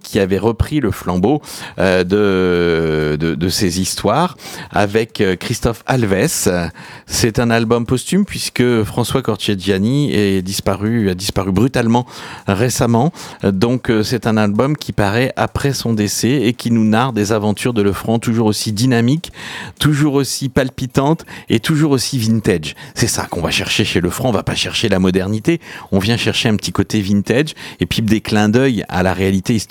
[0.03, 1.41] Qui avait repris le flambeau
[1.79, 4.37] euh, de, de, ces histoires
[4.69, 6.69] avec euh, Christophe Alves.
[7.07, 12.05] C'est un album posthume puisque François Corteggiani est disparu, a disparu brutalement
[12.47, 13.11] récemment.
[13.43, 17.31] Donc euh, c'est un album qui paraît après son décès et qui nous narre des
[17.31, 19.31] aventures de Lefranc toujours aussi dynamiques,
[19.79, 22.75] toujours aussi palpitantes et toujours aussi vintage.
[22.93, 24.29] C'est ça qu'on va chercher chez Lefranc.
[24.29, 25.59] On va pas chercher la modernité,
[25.91, 29.55] on vient chercher un petit côté vintage et puis des clins d'œil à la réalité
[29.55, 29.70] historique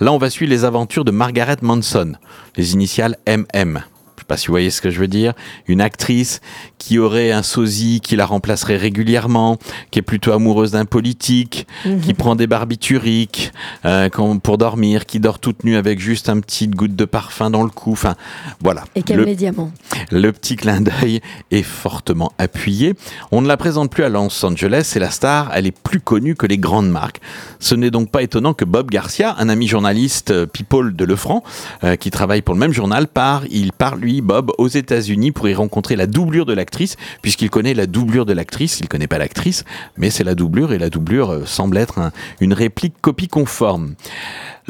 [0.00, 2.12] Là, on va suivre les aventures de Margaret Manson,
[2.56, 3.82] les initiales MM.
[4.28, 5.32] Pas si vous voyez ce que je veux dire.
[5.66, 6.40] Une actrice
[6.78, 9.58] qui aurait un sosie qui la remplacerait régulièrement,
[9.90, 11.66] qui est plutôt amoureuse d'un politique,
[12.02, 13.52] qui prend des barbituriques
[13.84, 14.08] euh,
[14.42, 17.70] pour dormir, qui dort toute nue avec juste un petit goutte de parfum dans le
[17.70, 17.92] cou.
[17.92, 18.14] Enfin,
[18.60, 18.84] voilà.
[18.94, 19.72] Et qu'aime Le- les diamants.
[20.10, 22.94] le petit clin d'œil est fortement appuyé.
[23.32, 26.34] On ne la présente plus à Los Angeles et la star, elle est plus connue
[26.36, 27.20] que les grandes marques.
[27.60, 31.42] Ce n'est donc pas étonnant que Bob Garcia, un ami journaliste euh, people de Lefranc,
[31.84, 35.48] euh, qui travaille pour le même journal, part, il part lui, Bob, aux États-Unis pour
[35.48, 38.80] y rencontrer la doublure de l'actrice, puisqu'il connaît la doublure de l'actrice.
[38.80, 39.64] Il connaît pas l'actrice,
[39.96, 43.94] mais c'est la doublure et la doublure euh, semble être un- une réplique copie conforme.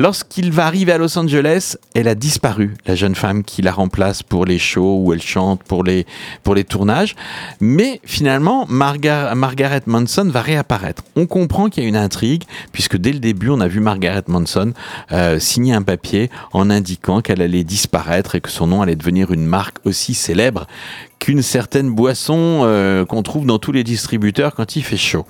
[0.01, 4.23] Lorsqu'il va arriver à Los Angeles, elle a disparu, la jeune femme qui la remplace
[4.23, 6.07] pour les shows où elle chante, pour les,
[6.45, 7.17] pour les tournages.
[7.61, 11.03] Mais finalement, Marga- Margaret Manson va réapparaître.
[11.17, 14.23] On comprend qu'il y a une intrigue, puisque dès le début, on a vu Margaret
[14.29, 14.73] Manson
[15.11, 19.33] euh, signer un papier en indiquant qu'elle allait disparaître et que son nom allait devenir
[19.33, 20.69] une marque aussi célèbre
[21.19, 25.27] qu'une certaine boisson euh, qu'on trouve dans tous les distributeurs quand il fait chaud.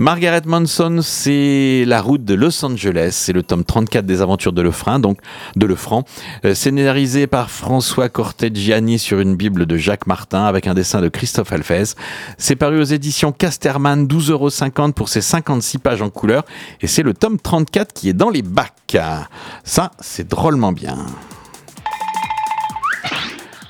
[0.00, 4.62] Margaret Manson, c'est la route de Los Angeles, c'est le tome 34 des aventures de
[4.62, 5.18] Lefranc, donc
[5.56, 6.04] de Lefranc,
[6.46, 11.08] euh, scénarisé par François Corteggiani sur une bible de Jacques Martin avec un dessin de
[11.08, 11.96] Christophe Alphèze.
[12.38, 16.46] C'est paru aux éditions Casterman, 12,50 euros pour ses 56 pages en couleur,
[16.80, 18.96] et c'est le tome 34 qui est dans les bacs.
[19.64, 20.96] Ça, c'est drôlement bien.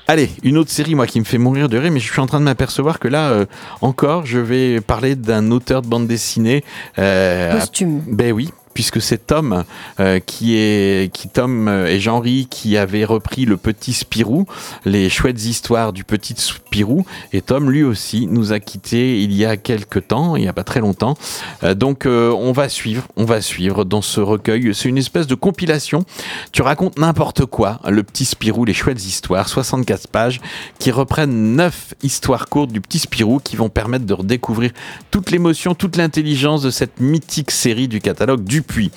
[0.07, 2.25] Allez, une autre série, moi, qui me fait mourir de rire, mais je suis en
[2.25, 3.45] train de m'apercevoir que là, euh,
[3.81, 6.63] encore, je vais parler d'un auteur de bande dessinée.
[6.99, 8.01] euh, Posthume.
[8.07, 9.63] ben oui, puisque c'est Tom
[9.99, 14.45] euh, qui est qui Tom euh, et Jean-Ry qui avaient repris le petit Spirou,
[14.85, 16.33] les chouettes histoires du petit
[16.71, 20.47] Spirou, et Tom lui aussi nous a quittés il y a quelque temps, il y
[20.47, 21.17] a pas très longtemps.
[21.65, 24.73] Euh, donc euh, on va suivre, on va suivre dans ce recueil.
[24.73, 26.05] C'est une espèce de compilation.
[26.53, 30.39] Tu racontes n'importe quoi, le petit Spirou, les chouettes histoires, 64 pages,
[30.79, 34.71] qui reprennent 9 histoires courtes du petit Spirou qui vont permettre de redécouvrir
[35.09, 38.91] toute l'émotion, toute l'intelligence de cette mythique série du catalogue Dupuis.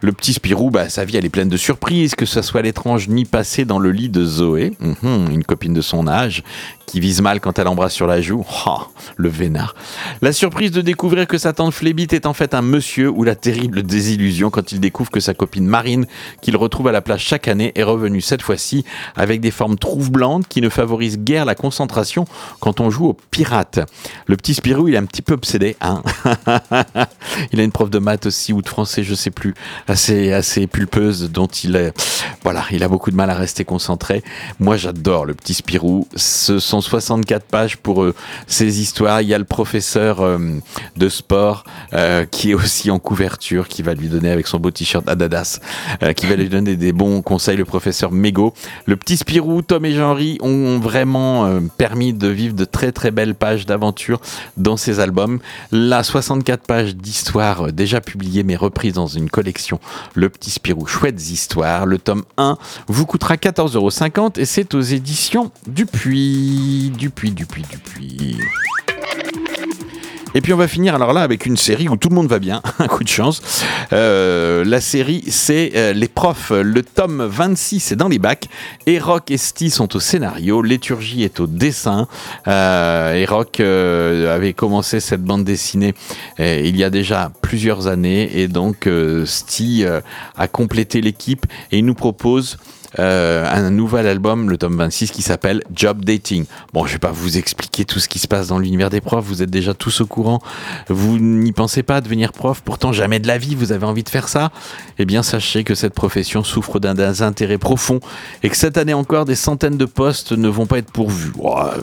[0.00, 3.08] Le petit Spirou, bah, sa vie elle est pleine de surprises, que ce soit l'étrange
[3.08, 6.42] nid passé dans le lit de Zoé, mhm, une copine de son âge,
[6.86, 8.82] qui mal quand elle embrasse sur la joue, Oh,
[9.16, 9.74] le vénard.
[10.22, 13.34] La surprise de découvrir que sa tante Flébite est en fait un monsieur ou la
[13.34, 16.06] terrible désillusion quand il découvre que sa copine Marine,
[16.40, 18.84] qu'il retrouve à la plage chaque année, est revenue cette fois-ci
[19.16, 22.26] avec des formes troublantes qui ne favorisent guère la concentration
[22.60, 23.80] quand on joue aux pirates.
[24.26, 26.02] Le petit Spirou, il est un petit peu obsédé, hein.
[27.52, 29.54] il a une prof de maths aussi ou de français, je sais plus,
[29.88, 31.92] assez assez pulpeuse dont il est
[32.42, 34.22] voilà, il a beaucoup de mal à rester concentré.
[34.58, 36.08] Moi, j'adore le petit Spirou.
[36.16, 38.14] Ce sont 64 pages pour euh,
[38.46, 39.22] ces histoires.
[39.22, 40.38] Il y a le professeur euh,
[40.96, 44.70] de sport euh, qui est aussi en couverture, qui va lui donner avec son beau
[44.70, 45.60] t-shirt Adidas,
[46.16, 47.56] qui va lui donner des bons conseils.
[47.56, 48.54] Le professeur Mégo,
[48.86, 53.34] le petit Spirou, Tom et Jean-Ry ont vraiment permis de vivre de très très belles
[53.34, 54.20] pages d'aventure
[54.56, 55.40] dans ces albums.
[55.72, 59.80] Là, 64 pages d'histoire déjà publiées mais reprises dans une collection.
[60.14, 61.86] Le petit Spirou, chouettes histoires.
[61.86, 66.89] Le tome 1 vous coûtera 14,50€ et c'est aux éditions Dupuis.
[66.92, 68.38] Dupuis, Dupuis, Dupuis.
[70.34, 72.38] Et puis on va finir alors là avec une série où tout le monde va
[72.38, 73.42] bien, un coup de chance.
[73.92, 78.46] Euh, la série c'est euh, Les Profs, le tome 26 est dans les bacs.
[78.86, 82.06] Eroc et Sti sont au scénario, Léturgie est au dessin.
[82.46, 85.94] Euh, Eroc euh, avait commencé cette bande dessinée
[86.38, 88.88] il y a déjà plusieurs années et donc
[89.24, 89.84] Sti
[90.36, 92.56] a complété l'équipe et il nous propose
[92.98, 96.44] euh, un nouvel album, le tome 26, qui s'appelle Job Dating.
[96.72, 99.24] Bon, je vais pas vous expliquer tout ce qui se passe dans l'univers des profs,
[99.24, 100.40] vous êtes déjà tous au courant.
[100.88, 104.02] Vous n'y pensez pas à devenir prof, pourtant jamais de la vie vous avez envie
[104.02, 104.50] de faire ça.
[104.98, 108.00] Eh bien, sachez que cette profession souffre d'un désintérêt profond
[108.42, 111.32] et que cette année encore, des centaines de postes ne vont pas être pourvus.
[111.36, 111.82] Ouah, euh,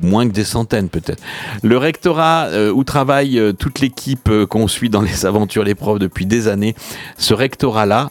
[0.00, 1.22] moins que des centaines peut-être.
[1.62, 6.26] Le rectorat euh, où travaille toute l'équipe qu'on suit dans les aventures les profs depuis
[6.26, 6.74] des années,
[7.18, 8.10] ce rectorat-là,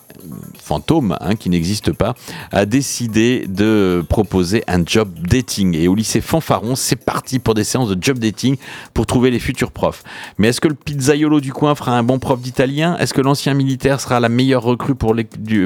[0.62, 2.16] fantôme, hein, qui n'existe pas,
[2.52, 5.76] a décidé de proposer un job dating.
[5.76, 8.58] Et au lycée Fanfaron, c'est parti pour des séances de job dating
[8.94, 10.04] pour trouver les futurs profs.
[10.38, 12.98] Mais est-ce que le pizzaiolo du coin fera un bon prof d'italien?
[12.98, 15.16] Est-ce que l'ancien militaire sera la meilleure recrue pour,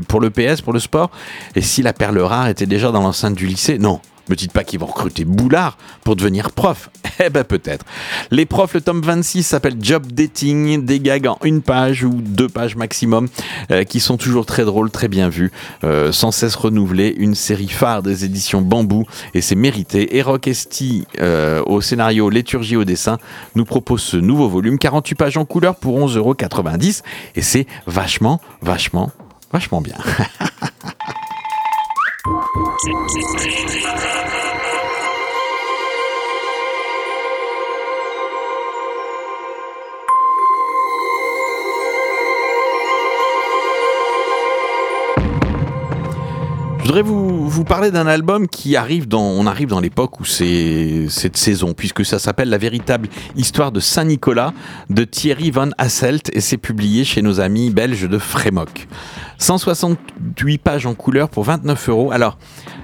[0.08, 1.12] pour le PS, pour le sport?
[1.56, 3.78] Et si la perle rare était déjà dans l'enceinte du lycée?
[3.78, 4.00] Non.
[4.30, 6.90] Me dites pas qu'ils vont recruter Boulard pour devenir prof.
[7.22, 7.86] Eh ben peut-être.
[8.32, 12.48] Les profs, le tome 26 s'appelle Job Dating, des gags en une page ou deux
[12.48, 13.28] pages maximum,
[13.72, 15.52] euh, qui sont toujours très drôles, très bien vus,
[15.84, 17.14] euh, sans cesse renouvelés.
[17.18, 19.04] Une série phare des éditions Bambou
[19.34, 20.16] et c'est mérité.
[20.16, 23.18] Eroc Esti euh, au scénario, Léturgie au dessin
[23.56, 27.02] nous propose ce nouveau volume, 48 pages en couleur pour 11,90€
[27.36, 29.12] et c'est vachement, vachement,
[29.52, 29.98] vachement bien.
[32.82, 32.92] Je
[46.86, 51.74] voudrais vous, parler d'un album qui arrive dans, arrive dans l'époque où c'est cette saison,
[51.74, 54.54] puisque ça s'appelle La véritable histoire de Saint-Nicolas
[54.90, 58.88] de Thierry Van Hasselt et c'est publié chez nos amis belges de Frémoc.
[59.40, 62.12] 168 pages en couleur pour 29 euros.
[62.12, 62.38] Alors,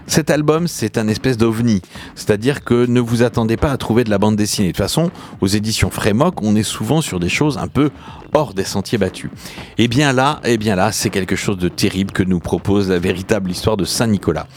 [0.08, 1.82] cet album, c'est un espèce d'ovni.
[2.16, 4.70] C'est-à-dire que ne vous attendez pas à trouver de la bande dessinée.
[4.70, 7.92] De toute façon, aux éditions Frémoc, on est souvent sur des choses un peu
[8.34, 9.30] hors des sentiers battus.
[9.78, 13.00] Et bien là, et bien là, c'est quelque chose de terrible que nous propose la
[13.00, 14.48] véritable histoire de Saint-Nicolas.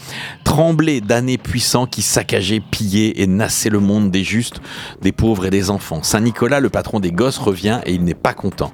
[0.43, 4.61] Tremblé d'années puissants qui saccageaient, pillaient et nassaient le monde des justes,
[5.01, 6.03] des pauvres et des enfants.
[6.03, 8.73] Saint-Nicolas, le patron des gosses, revient et il n'est pas content.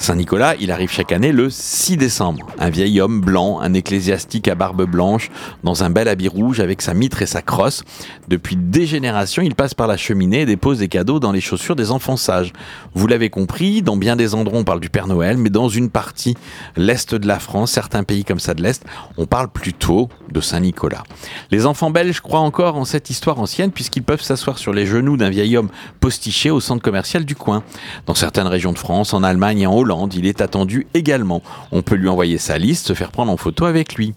[0.00, 2.46] Saint-Nicolas, il arrive chaque année le 6 décembre.
[2.58, 5.28] Un vieil homme blanc, un ecclésiastique à barbe blanche,
[5.62, 7.84] dans un bel habit rouge avec sa mitre et sa crosse.
[8.26, 11.76] Depuis des générations, il passe par la cheminée et dépose des cadeaux dans les chaussures
[11.76, 12.54] des enfants sages.
[12.94, 15.90] Vous l'avez compris, dans bien des endroits, on parle du Père Noël, mais dans une
[15.90, 16.34] partie,
[16.76, 18.82] l'Est de la France, certains pays comme ça de l'Est,
[19.18, 21.02] on parle plutôt de Saint-Nicolas.
[21.50, 25.18] Les enfants belges croient encore en cette histoire ancienne puisqu'ils peuvent s'asseoir sur les genoux
[25.18, 25.68] d'un vieil homme
[26.00, 27.62] postiché au centre commercial du coin.
[28.06, 31.42] Dans certaines régions de France, en Allemagne et en Hollande, il est attendu également.
[31.72, 34.14] On peut lui envoyer sa liste, se faire prendre en photo avec lui.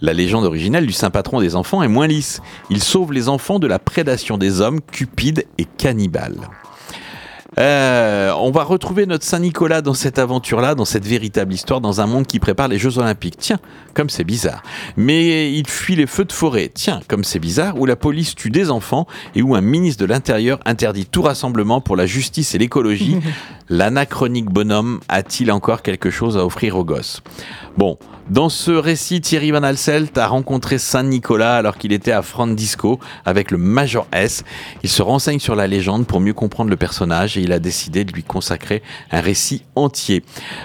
[0.00, 2.40] La légende originelle du saint patron des enfants est moins lisse.
[2.70, 6.48] Il sauve les enfants de la prédation des hommes cupides et cannibales.
[7.58, 12.06] Euh, on va retrouver notre Saint-Nicolas dans cette aventure-là, dans cette véritable histoire, dans un
[12.06, 13.36] monde qui prépare les Jeux Olympiques.
[13.38, 13.58] Tiens,
[13.94, 14.62] comme c'est bizarre.
[14.96, 16.70] Mais il fuit les feux de forêt.
[16.72, 17.78] Tiens, comme c'est bizarre.
[17.78, 21.80] Où la police tue des enfants et où un ministre de l'Intérieur interdit tout rassemblement
[21.80, 23.16] pour la justice et l'écologie.
[23.68, 27.22] L'anachronique bonhomme a-t-il encore quelque chose à offrir aux gosses?
[27.76, 27.98] Bon,
[28.30, 33.50] dans ce récit, Thierry Van Alselt a rencontré Saint-Nicolas alors qu'il était à Frandisco avec
[33.50, 34.44] le Major S.
[34.82, 38.04] Il se renseigne sur la légende pour mieux comprendre le personnage et il a décidé
[38.04, 40.24] de lui consacrer un récit entier.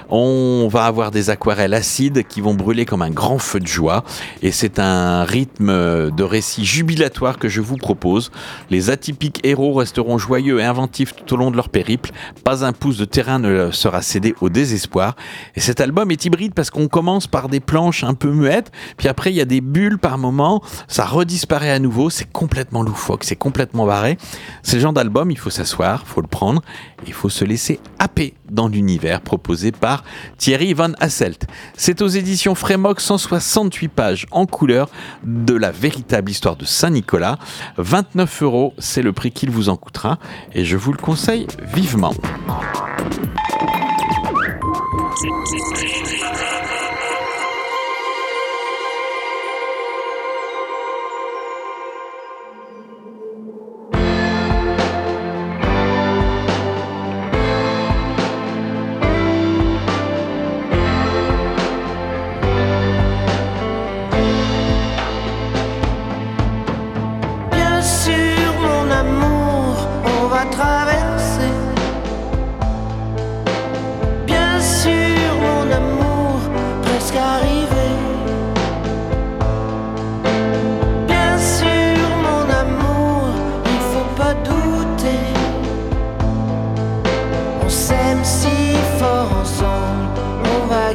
[0.09, 4.03] On va avoir des aquarelles acides qui vont brûler comme un grand feu de joie
[4.41, 8.31] et c'est un rythme de récit jubilatoire que je vous propose.
[8.69, 12.11] Les atypiques héros resteront joyeux et inventifs tout au long de leur périple.
[12.43, 15.15] Pas un pouce de terrain ne sera cédé au désespoir.
[15.55, 19.07] Et cet album est hybride parce qu'on commence par des planches un peu muettes, puis
[19.07, 23.23] après il y a des bulles par moment, ça redisparaît à nouveau, c'est complètement loufoque,
[23.23, 24.17] c'est complètement barré.
[24.61, 26.61] C'est le genre d'album, il faut s'asseoir, faut le prendre,
[27.05, 30.03] il faut se laisser happer dans l'univers proposé par
[30.37, 31.45] Thierry Van Hasselt.
[31.75, 34.89] C'est aux éditions Frémoc, 168 pages en couleur
[35.23, 37.37] de la véritable histoire de Saint-Nicolas.
[37.77, 40.19] 29 euros, c'est le prix qu'il vous en coûtera,
[40.53, 42.13] et je vous le conseille vivement.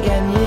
[0.07, 0.38] On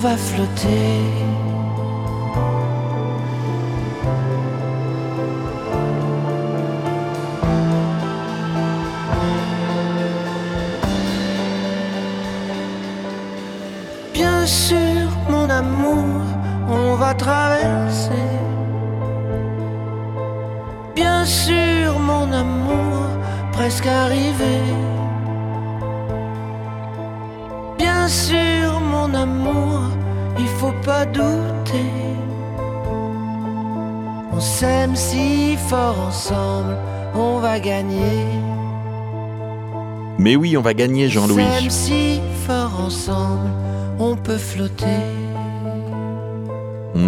[0.00, 1.39] va flotter.
[40.50, 41.44] Oui, on va gagner, Jean-Louis.
[41.60, 43.50] s'aime si fort ensemble,
[44.00, 44.84] on peut flotter.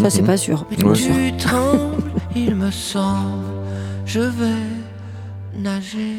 [0.01, 0.26] Ça, c'est Mhm.
[0.26, 0.64] pas sûr.
[0.70, 0.95] mais Ouais.
[0.95, 1.12] sûr.
[1.14, 3.43] Tu trembles, il me semble,
[4.07, 4.62] je vais
[5.59, 6.14] nager.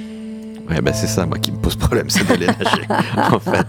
[0.70, 2.86] Ouais, bah c'est ça, moi, qui me pose problème, c'est d'aller nager,
[3.32, 3.66] en fait.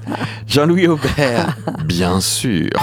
[0.48, 2.68] Jean-Louis Aubert, bien sûr.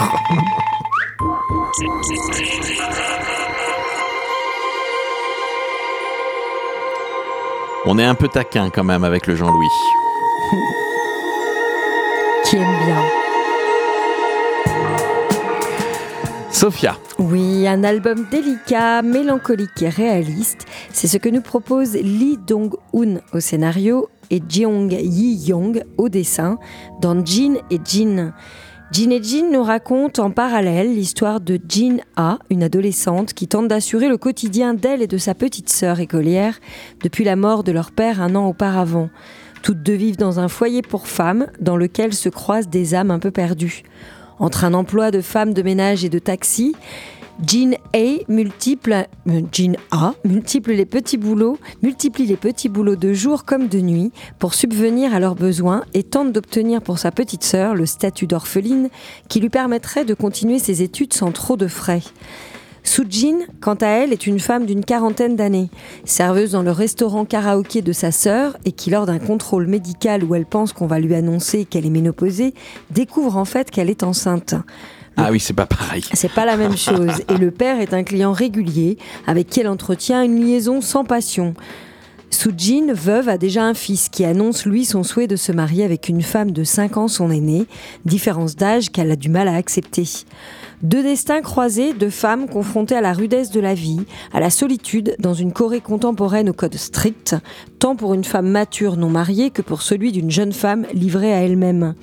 [7.86, 9.68] On est un peu taquin quand même avec le Jean-Louis.
[16.62, 20.68] Sophia, Oui, un album délicat, mélancolique et réaliste.
[20.94, 26.60] C'est ce que nous propose Lee Dong-hoon au scénario et Jeong Yi-young au dessin
[27.02, 28.32] dans Jin et Jin.
[28.92, 33.68] Jin et Jin nous racontent en parallèle l'histoire de Jin A, une adolescente qui tente
[33.68, 36.60] d'assurer le quotidien d'elle et de sa petite sœur écolière
[37.02, 39.10] depuis la mort de leur père un an auparavant.
[39.64, 43.18] Toutes deux vivent dans un foyer pour femmes dans lequel se croisent des âmes un
[43.18, 43.82] peu perdues.
[44.42, 46.74] Entre un emploi de femme de ménage et de taxi,
[47.46, 53.46] Jean A multiple, euh, Jean A les petits boulots, multiplie les petits boulots de jour
[53.46, 57.76] comme de nuit pour subvenir à leurs besoins et tente d'obtenir pour sa petite sœur
[57.76, 58.90] le statut d'orpheline
[59.30, 62.02] qui lui permettrait de continuer ses études sans trop de frais.
[62.84, 65.70] Sujin, quant à elle, est une femme d'une quarantaine d'années,
[66.04, 70.36] serveuse dans le restaurant karaoké de sa sœur et qui, lors d'un contrôle médical où
[70.36, 72.54] elle pense qu'on va lui annoncer qu'elle est ménopausée,
[72.90, 74.56] découvre en fait qu'elle est enceinte.
[75.16, 76.04] ah oui, c'est pas pareil.
[76.14, 77.22] C'est pas la même chose.
[77.30, 81.54] Et le père est un client régulier avec qui elle entretient une liaison sans passion.
[82.32, 86.10] Sujin, veuve, a déjà un fils qui annonce lui son souhait de se marier avec
[86.10, 87.68] une femme de 5 ans, son aînée,
[88.06, 90.06] différence d'âge qu'elle a du mal à accepter.
[90.84, 94.02] Deux destins croisés, deux femmes confrontées à la rudesse de la vie,
[94.34, 97.36] à la solitude dans une Corée contemporaine au code strict,
[97.78, 101.42] tant pour une femme mature non mariée que pour celui d'une jeune femme livrée à
[101.44, 101.94] elle-même.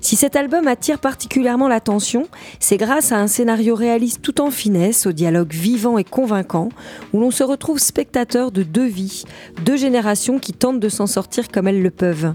[0.00, 2.26] Si cet album attire particulièrement l'attention,
[2.60, 6.68] c'est grâce à un scénario réaliste tout en finesse, au dialogue vivant et convaincant,
[7.12, 9.24] où l'on se retrouve spectateur de deux vies,
[9.64, 12.34] deux générations qui tentent de s'en sortir comme elles le peuvent.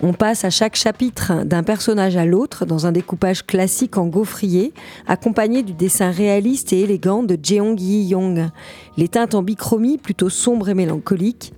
[0.00, 4.72] On passe à chaque chapitre d'un personnage à l'autre dans un découpage classique en gaufrier,
[5.08, 8.48] accompagné du dessin réaliste et élégant de Jeong Yi-young.
[8.96, 11.52] Les teintes en bichromie, plutôt sombres et mélancoliques,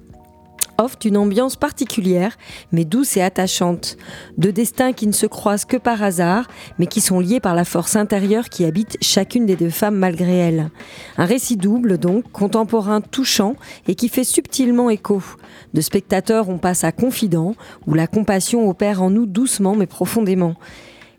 [0.81, 2.37] offrent une ambiance particulière,
[2.73, 3.97] mais douce et attachante.
[4.39, 6.47] Deux destins qui ne se croisent que par hasard,
[6.79, 10.37] mais qui sont liés par la force intérieure qui habite chacune des deux femmes malgré
[10.37, 10.71] elles.
[11.19, 13.57] Un récit double, donc, contemporain touchant
[13.87, 15.23] et qui fait subtilement écho.
[15.75, 17.55] De spectateur, on passe à confident,
[17.87, 20.55] où la compassion opère en nous doucement mais profondément.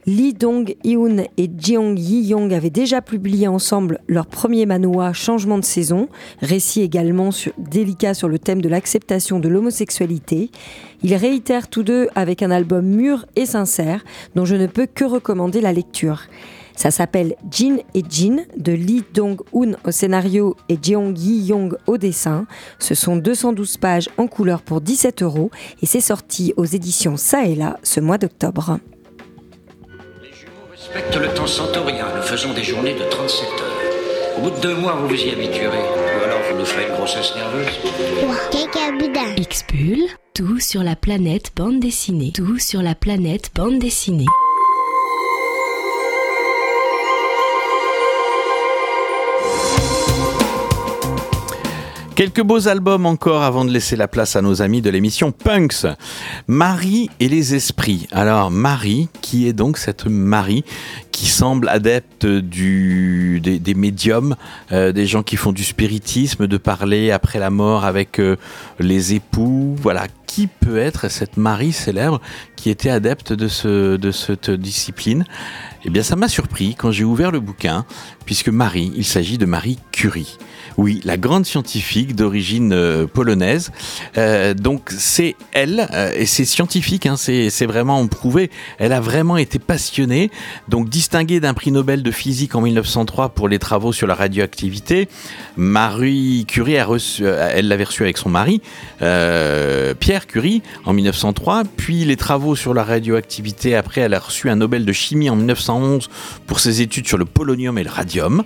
[0.07, 6.09] Lee Dong-hyun et Jeong Yi-young avaient déjà publié ensemble leur premier manhwa Changement de saison,
[6.41, 7.29] récit également
[7.59, 10.49] délicat sur le thème de l'acceptation de l'homosexualité.
[11.03, 15.05] Ils réitèrent tous deux avec un album mûr et sincère dont je ne peux que
[15.05, 16.23] recommander la lecture.
[16.75, 22.47] Ça s'appelle Jin et Jin de Lee Dong-hoon au scénario et Jeong Yi-young au dessin.
[22.79, 25.51] Ce sont 212 pages en couleur pour 17 euros
[25.83, 28.79] et c'est sorti aux éditions Ça et là ce mois d'octobre.
[30.93, 32.07] Respecte le temps centaurien.
[32.15, 34.37] Nous faisons des journées de 37 heures.
[34.37, 35.77] Au bout de deux mois, vous vous y habituerez.
[35.77, 37.67] Ou alors, vous nous ferez une grossesse nerveuse.
[39.37, 39.99] Xbull,
[40.33, 42.31] tout sur la planète bande dessinée.
[42.33, 44.25] Tout sur la planète bande dessinée.
[52.13, 55.87] Quelques beaux albums encore avant de laisser la place à nos amis de l'émission Punks.
[56.47, 58.07] Marie et les esprits.
[58.11, 60.63] Alors Marie, qui est donc cette Marie
[61.11, 64.35] qui semble adepte du, des, des médiums,
[64.71, 68.35] euh, des gens qui font du spiritisme, de parler après la mort avec euh,
[68.79, 69.75] les époux.
[69.81, 70.07] Voilà.
[70.27, 72.21] qui peut être cette Marie célèbre
[72.55, 75.25] qui était adepte de, ce, de cette discipline?
[75.83, 77.85] Eh bien, ça m'a surpris quand j'ai ouvert le bouquin,
[78.25, 80.37] puisque Marie, il s'agit de Marie Curie.
[80.77, 83.71] Oui, la grande scientifique d'origine euh, polonaise.
[84.17, 88.49] Euh, donc c'est elle, euh, et c'est scientifique, hein, c'est vraiment prouvé.
[88.77, 90.31] Elle a vraiment été passionnée.
[90.69, 95.07] Donc distinguée d'un prix Nobel de physique en 1903 pour les travaux sur la radioactivité,
[95.57, 98.61] Marie Curie a reçu, elle l'avait reçu avec son mari,
[98.99, 101.63] Pierre Curie, en 1903.
[101.77, 103.75] Puis les travaux sur la radioactivité.
[103.75, 106.09] Après, elle a reçu un Nobel de chimie en 1911
[106.47, 108.43] pour ses études sur le polonium et le radium.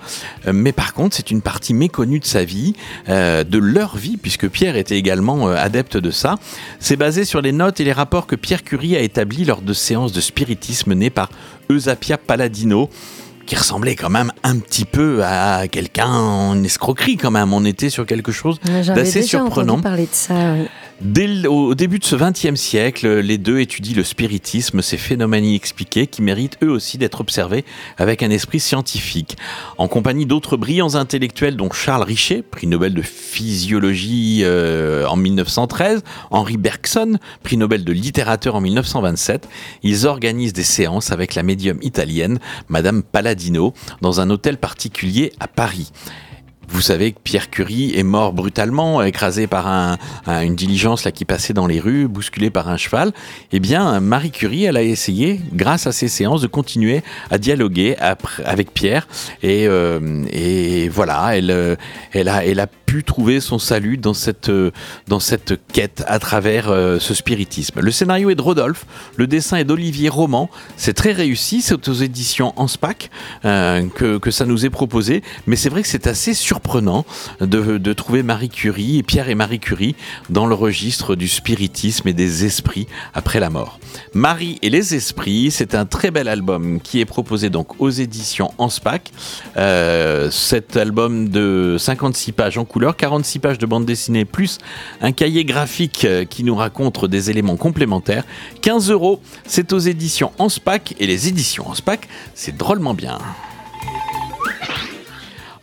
[0.51, 2.73] Mais par contre, c'est une partie méconnue de sa vie,
[3.09, 6.35] euh, de leur vie, puisque Pierre était également euh, adepte de ça.
[6.79, 9.73] C'est basé sur les notes et les rapports que Pierre Curie a établis lors de
[9.73, 11.29] séances de spiritisme menées par
[11.69, 12.89] Eusapia Palladino
[13.45, 17.53] qui ressemblait quand même un petit peu à quelqu'un en escroquerie quand même.
[17.53, 19.79] On était sur quelque chose d'assez surprenant.
[19.81, 20.33] parler de ça.
[20.53, 20.67] oui.
[21.01, 26.07] Dès au début de ce XXe siècle, les deux étudient le spiritisme, ces phénomènes inexpliqués
[26.07, 27.65] qui méritent eux aussi d'être observés
[27.97, 29.35] avec un esprit scientifique.
[29.77, 36.01] En compagnie d'autres brillants intellectuels dont Charles Richet, prix Nobel de physiologie euh, en 1913,
[36.31, 39.49] Henri Bergson, prix Nobel de littérature en 1927,
[39.83, 42.39] ils organisent des séances avec la médium italienne
[42.69, 45.91] Madame Palladino dans un hôtel particulier à Paris.
[46.67, 49.97] Vous savez que Pierre Curie est mort brutalement, écrasé par un-
[50.27, 53.11] un- une diligence là qui passait dans les rues, bousculé par un cheval.
[53.51, 57.01] Eh bien, Marie Curie, elle a essayé, grâce à ces séances, de continuer
[57.31, 57.95] à dialoguer
[58.43, 59.07] avec Pierre.
[59.43, 60.23] Et, euh,
[60.91, 61.75] voilà, elle, euh,
[62.13, 62.27] elle
[62.59, 64.71] a pu trouver son salut dans cette, euh,
[65.07, 67.79] dans cette quête à travers euh, ce spiritisme.
[67.79, 70.49] Le scénario est de Rodolphe, le dessin est d'Olivier Roman.
[70.77, 73.09] C'est très réussi, c'est aux éditions Anspach
[73.45, 75.23] euh, que, que ça nous est proposé.
[75.47, 77.05] Mais c'est vrai que c'est assez surprenant
[77.41, 79.95] de, de trouver Marie Curie et Pierre et Marie Curie
[80.29, 83.79] dans le registre du spiritisme et des esprits après la mort.
[84.13, 88.51] Marie et les esprits, c'est un très bel album qui est proposé donc aux éditions
[88.57, 89.01] Anspach.
[89.57, 94.59] Euh, cet album de 56 pages en couleur, 46 pages de bande dessinée, plus
[95.01, 98.23] un cahier graphique euh, qui nous raconte des éléments complémentaires.
[98.61, 102.01] 15 euros, c'est aux éditions Anspach et les éditions Anspach,
[102.33, 103.17] c'est drôlement bien.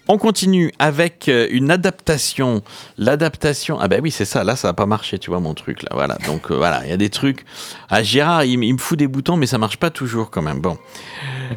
[0.08, 2.62] On continue avec euh, une adaptation.
[2.98, 3.78] L'adaptation.
[3.80, 4.42] Ah ben oui, c'est ça.
[4.42, 5.82] Là, ça n'a pas marché, tu vois, mon truc.
[5.84, 6.18] Là.
[6.26, 7.44] Donc euh, voilà, il y a des trucs.
[7.88, 10.60] Ah, Gérard, il, me fout des boutons, mais ça marche pas toujours quand même.
[10.60, 10.76] Bon.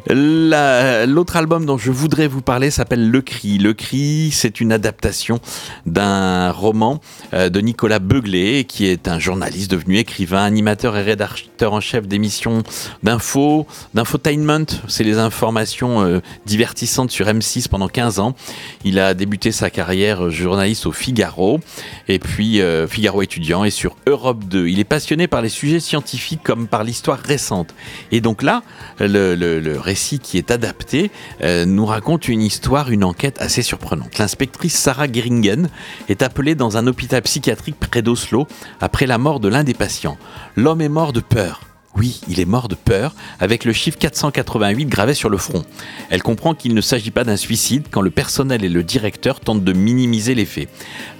[0.06, 3.58] La- L'autre album dont je voudrais vous parler s'appelle Le Cri.
[3.58, 5.40] Le Cri, c'est une adaptation
[5.84, 7.00] d'un roman
[7.34, 12.06] euh, de Nicolas Beuglé, qui est un journaliste devenu écrivain, animateur et rédacteur en chef
[12.06, 12.62] d'émissions
[13.02, 14.66] d'info, d'infotainment.
[14.86, 18.35] C'est les informations divertissantes sur M6 pendant 15 ans.
[18.84, 21.60] Il a débuté sa carrière journaliste au Figaro,
[22.08, 24.68] et puis euh, Figaro étudiant, et sur Europe 2.
[24.68, 27.74] Il est passionné par les sujets scientifiques comme par l'histoire récente.
[28.12, 28.62] Et donc là,
[29.00, 31.10] le, récit qui est adapté
[31.42, 34.18] euh, nous raconte une histoire, une enquête assez surprenante.
[34.18, 35.68] L'inspectrice Sarah Geringen
[36.08, 38.46] est appelée dans un hôpital psychiatrique près d'Oslo
[38.80, 40.16] après la mort de l'un des patients.
[40.56, 41.65] L'homme est mort de peur.
[41.96, 45.64] Oui, il est mort de peur, avec le chiffre 488 gravé sur le front.
[46.10, 49.64] Elle comprend qu'il ne s'agit pas d'un suicide quand le personnel et le directeur tentent
[49.64, 50.68] de minimiser les faits.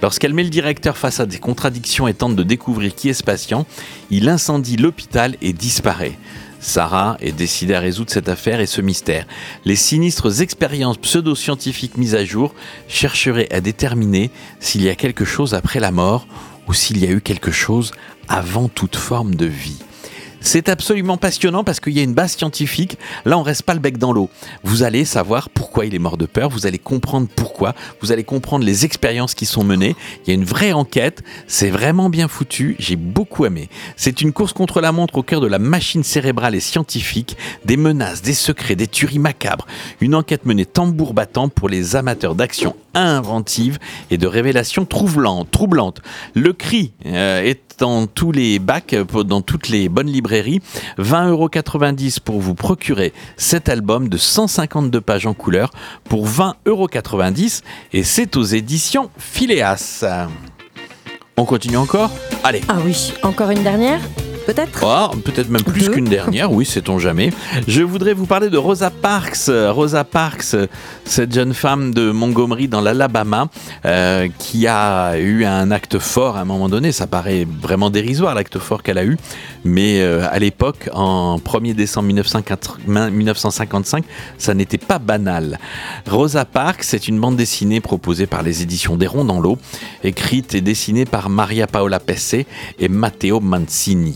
[0.03, 3.23] Lorsqu'elle met le directeur face à des contradictions et tente de découvrir qui est ce
[3.23, 3.65] patient,
[4.11, 6.17] il incendie l'hôpital et disparaît.
[6.59, 9.25] Sarah est décidée à résoudre cette affaire et ce mystère.
[9.65, 12.53] Les sinistres expériences pseudo-scientifiques mises à jour
[12.87, 16.27] chercheraient à déterminer s'il y a quelque chose après la mort
[16.67, 17.93] ou s'il y a eu quelque chose
[18.27, 19.77] avant toute forme de vie.
[20.47, 22.97] C'est absolument passionnant parce qu'il y a une base scientifique.
[23.25, 24.29] Là, on reste pas le bec dans l'eau.
[24.63, 26.47] Vous allez savoir pourquoi il est mort de peur.
[26.47, 27.75] Vous allez comprendre pourquoi.
[27.99, 29.93] Vous allez comprendre les expériences qui sont menées.
[30.23, 31.21] Il y a une vraie enquête.
[31.47, 32.77] C'est vraiment bien foutu.
[32.79, 33.67] J'ai beaucoup aimé.
[33.97, 37.35] C'est une course contre la montre au cœur de la machine cérébrale et scientifique.
[37.65, 39.67] Des menaces, des secrets, des tueries macabres.
[39.99, 43.79] Une enquête menée tambour battant pour les amateurs d'action inventive
[44.11, 46.01] et de révélations troublantes.
[46.35, 50.61] Le cri euh, est dans tous les bacs, dans toutes les bonnes librairies.
[50.97, 55.71] 20,90€ pour vous procurer cet album de 152 pages en couleur
[56.05, 57.61] pour 20,90€
[57.93, 60.05] et c'est aux éditions Phileas.
[61.37, 62.09] On continue encore?
[62.43, 62.61] Allez.
[62.67, 64.01] Ah oui, encore une dernière?
[64.47, 64.79] Peut-être?
[64.81, 67.31] Oh, peut-être même plus qu'une dernière, oui, sait-on jamais.
[67.67, 69.49] Je voudrais vous parler de Rosa Parks.
[69.49, 70.55] Rosa Parks,
[71.03, 73.49] cette jeune femme de Montgomery dans l'Alabama,
[73.85, 76.93] euh, qui a eu un acte fort à un moment donné.
[76.93, 79.17] Ça paraît vraiment dérisoire l'acte fort qu'elle a eu,
[79.65, 84.05] mais euh, à l'époque, en 1er décembre 1980 1955,
[84.37, 85.59] ça n'était pas banal.
[86.09, 89.57] Rosa Parks, c'est une bande dessinée proposée par les éditions des Ronds dans l'eau,
[90.05, 92.35] écrite et dessinée par Maria Paola Pesse
[92.79, 94.15] et Matteo Mancini.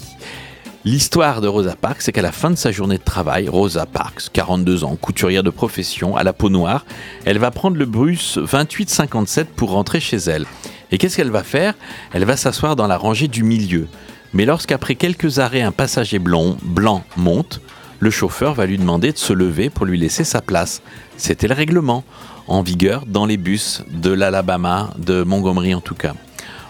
[0.83, 4.29] L'histoire de Rosa Parks, c'est qu'à la fin de sa journée de travail, Rosa Parks,
[4.33, 6.85] 42 ans, couturière de profession, à la peau noire,
[7.23, 10.47] elle va prendre le bus 2857 pour rentrer chez elle.
[10.91, 11.75] Et qu'est-ce qu'elle va faire?
[12.13, 13.87] Elle va s'asseoir dans la rangée du milieu.
[14.33, 17.61] Mais lorsqu'après quelques arrêts, un passager blanc, blanc monte,
[17.99, 20.81] le chauffeur va lui demander de se lever pour lui laisser sa place.
[21.15, 22.03] C'était le règlement,
[22.47, 26.15] en vigueur dans les bus de l'Alabama, de Montgomery en tout cas.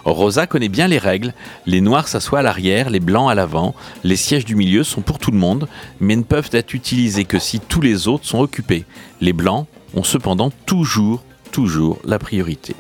[0.06, 1.34] Rosa connaît bien les règles.
[1.66, 3.76] Les noirs s'assoient à l'arrière, les blancs à l'avant.
[4.04, 5.68] Les sièges du milieu sont pour tout le monde,
[6.00, 8.86] mais ne peuvent être utilisés que si tous les autres sont occupés.
[9.20, 12.76] Les blancs ont cependant toujours, toujours la priorité.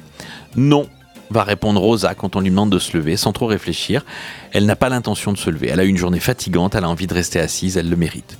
[0.55, 0.87] Non,
[1.29, 4.05] va répondre Rosa quand on lui demande de se lever, sans trop réfléchir.
[4.51, 5.69] Elle n'a pas l'intention de se lever.
[5.69, 8.37] Elle a une journée fatigante, elle a envie de rester assise, elle le mérite.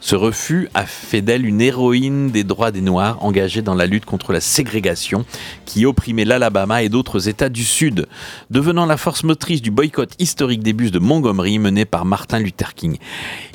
[0.00, 4.04] Ce refus a fait d'elle une héroïne des droits des Noirs engagée dans la lutte
[4.04, 5.24] contre la ségrégation
[5.64, 8.06] qui opprimait l'Alabama et d'autres États du Sud,
[8.50, 12.74] devenant la force motrice du boycott historique des bus de Montgomery mené par Martin Luther
[12.74, 12.98] King.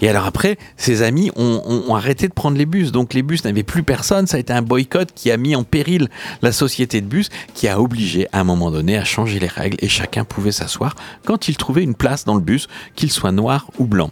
[0.01, 3.43] Et alors après, ses amis ont, ont- arrêté de prendre les bus, donc les bus
[3.43, 6.07] n'avaient plus personne, ça a été un boycott qui a mis en péril
[6.41, 9.77] la société de bus, qui a obligé à un moment donné à changer les règles
[9.81, 13.69] et chacun pouvait s'asseoir quand il trouvait une place dans le bus, qu'il soit noir
[13.77, 14.09] ou blanc.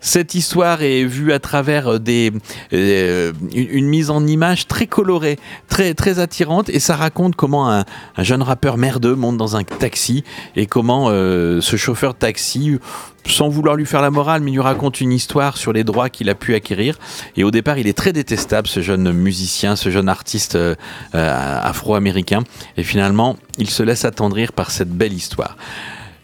[0.00, 2.32] Cette histoire est vue à travers des,
[2.72, 5.38] euh, une, mise en image très colorée,
[5.68, 7.84] très, très attirante, et ça raconte comment un,
[8.16, 10.24] un jeune rappeur merdeux monte dans un taxi
[10.56, 12.78] et comment euh, ce chauffeur taxi,
[13.26, 16.30] sans vouloir lui faire la morale, mais lui raconte une histoire sur les droits qu'il
[16.30, 16.98] a pu acquérir.
[17.36, 20.74] Et au départ, il est très détestable, ce jeune musicien, ce jeune artiste euh,
[21.14, 22.42] euh, afro-américain.
[22.76, 25.56] Et finalement, il se laisse attendrir par cette belle histoire.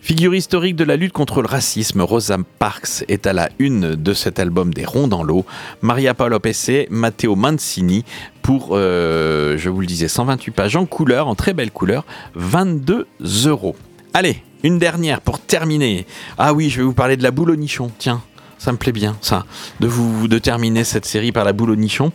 [0.04, 4.12] Figure historique de la lutte contre le racisme, Rosa Parks est à la une de
[4.12, 5.46] cet album des Ronds dans l'eau.
[5.80, 8.04] Maria Paolo Pesse, Matteo Mancini
[8.42, 13.06] pour, euh, je vous le disais, 128 pages en couleur, en très belle couleur, 22
[13.46, 13.76] euros.
[14.12, 16.04] Allez, une dernière pour terminer.
[16.36, 17.90] Ah oui, je vais vous parler de la boule au nichon.
[17.96, 18.20] Tiens.
[18.58, 19.44] Ça me plaît bien, ça,
[19.80, 22.12] de vous de terminer cette série par la boule au nichon.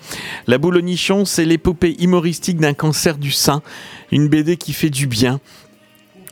[0.48, 3.62] La boule au nichon, c'est l'épopée humoristique d'un cancer du sein,
[4.12, 5.40] une BD qui fait du bien,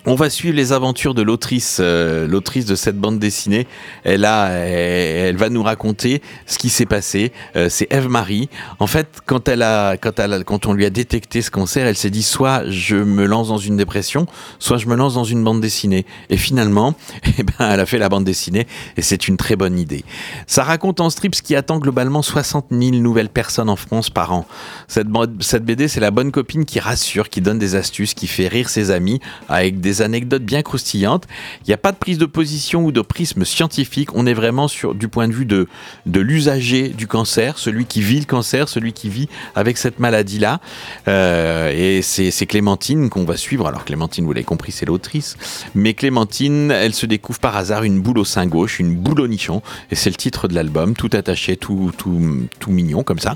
[0.08, 3.68] on va suivre les aventures de l'autrice, euh, l'autrice de cette bande dessinée.
[4.06, 7.34] Elle a, elle, va nous raconter ce qui s'est passé.
[7.58, 8.48] Euh, c'est Eve Marie.
[8.80, 11.86] En fait, quand elle a, quand elle, a- quand on lui a détecté ce cancer,
[11.86, 14.28] elle s'est dit soit je me lance dans une dépression,
[14.60, 16.06] soit je me lance dans une bande dessinée.
[16.30, 16.96] Et finalement,
[17.38, 20.06] eh ben, elle a fait la bande dessinée et c'est une très bonne idée.
[20.48, 24.32] Ça raconte en strip ce qui attend globalement 60 000 nouvelles personnes en France par
[24.32, 24.46] an.
[24.88, 25.08] Cette,
[25.42, 28.70] cette BD, c'est la bonne copine qui rassure, qui donne des astuces, qui fait rire
[28.70, 31.26] ses amis avec des anecdotes bien croustillantes.
[31.66, 34.10] Il n'y a pas de prise de position ou de prisme scientifique.
[34.14, 35.68] On est vraiment sur du point de vue de,
[36.06, 40.60] de l'usager du cancer, celui qui vit le cancer, celui qui vit avec cette maladie-là.
[41.08, 43.68] Euh, et c'est Clémentine qu'on va suivre.
[43.68, 45.38] Alors Clémentine, vous l'avez compris, c'est l'autrice.
[45.76, 49.28] Mais Clémentine, elle se découvre par hasard une boule au sein gauche, une boule au
[49.28, 49.62] nichon.
[49.92, 53.36] Et c'est le titre de l'album, tout attaché, tout, tout, tout mignon comme ça.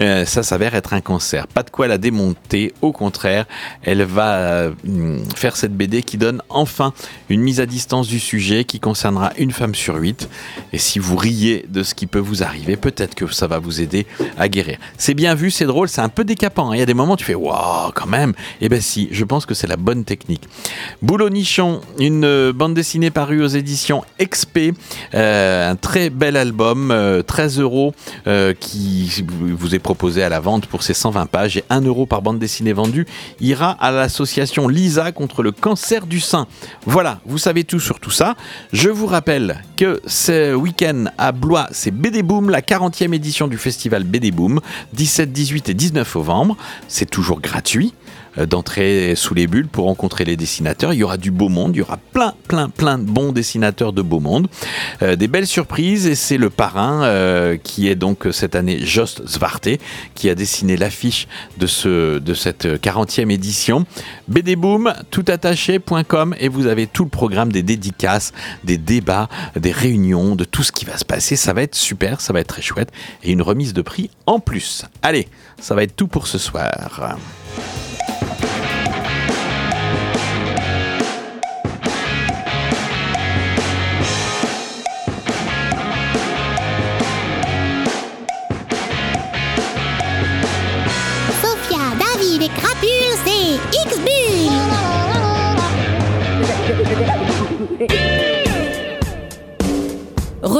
[0.00, 1.46] Euh, ça s'avère être un cancer.
[1.46, 2.72] Pas de quoi la démonter.
[2.82, 3.46] Au contraire,
[3.82, 4.72] elle va euh,
[5.34, 6.92] faire cette BD qui donne enfin
[7.28, 10.28] une mise à distance du sujet qui concernera une femme sur huit.
[10.72, 13.80] Et si vous riez de ce qui peut vous arriver, peut-être que ça va vous
[13.80, 14.06] aider
[14.38, 14.78] à guérir.
[14.98, 16.70] C'est bien vu, c'est drôle, c'est un peu décapant.
[16.70, 16.74] hein.
[16.76, 18.32] Il y a des moments où tu fais waouh, quand même.
[18.60, 20.42] Et ben si, je pense que c'est la bonne technique.
[21.02, 24.74] Boulot Nichon, une euh, bande dessinée parue aux éditions XP,
[25.14, 27.94] euh, un très bel album, euh, 13 euros,
[28.26, 32.06] euh, qui vous est proposé à la vente pour ses 120 pages et 1 euro
[32.06, 33.06] par bande dessinée vendue
[33.40, 36.46] ira à l'association Lisa contre le cancer du sein.
[36.86, 38.36] Voilà, vous savez tout sur tout ça.
[38.72, 43.58] Je vous rappelle que ce week-end à Blois, c'est BD Boom, la 40e édition du
[43.58, 44.60] festival BD Boom,
[44.92, 46.56] 17, 18 et 19 novembre.
[46.88, 47.94] C'est toujours gratuit
[48.36, 50.92] d'entrer sous les bulles pour rencontrer les dessinateurs.
[50.92, 53.92] Il y aura du beau monde, il y aura plein, plein, plein de bons dessinateurs
[53.92, 54.48] de beau monde.
[55.02, 58.84] Euh, des belles surprises et c'est le parrain euh, qui est donc euh, cette année
[58.84, 59.68] Jost Zwarte
[60.14, 61.28] qui a dessiné l'affiche
[61.58, 63.86] de, ce, de cette 40e édition.
[64.28, 68.32] BDboom, toutattaché.com et vous avez tout le programme des dédicaces,
[68.64, 71.36] des débats, des réunions, de tout ce qui va se passer.
[71.36, 72.90] Ça va être super, ça va être très chouette
[73.22, 74.84] et une remise de prix en plus.
[75.02, 75.28] Allez,
[75.60, 77.16] ça va être tout pour ce soir.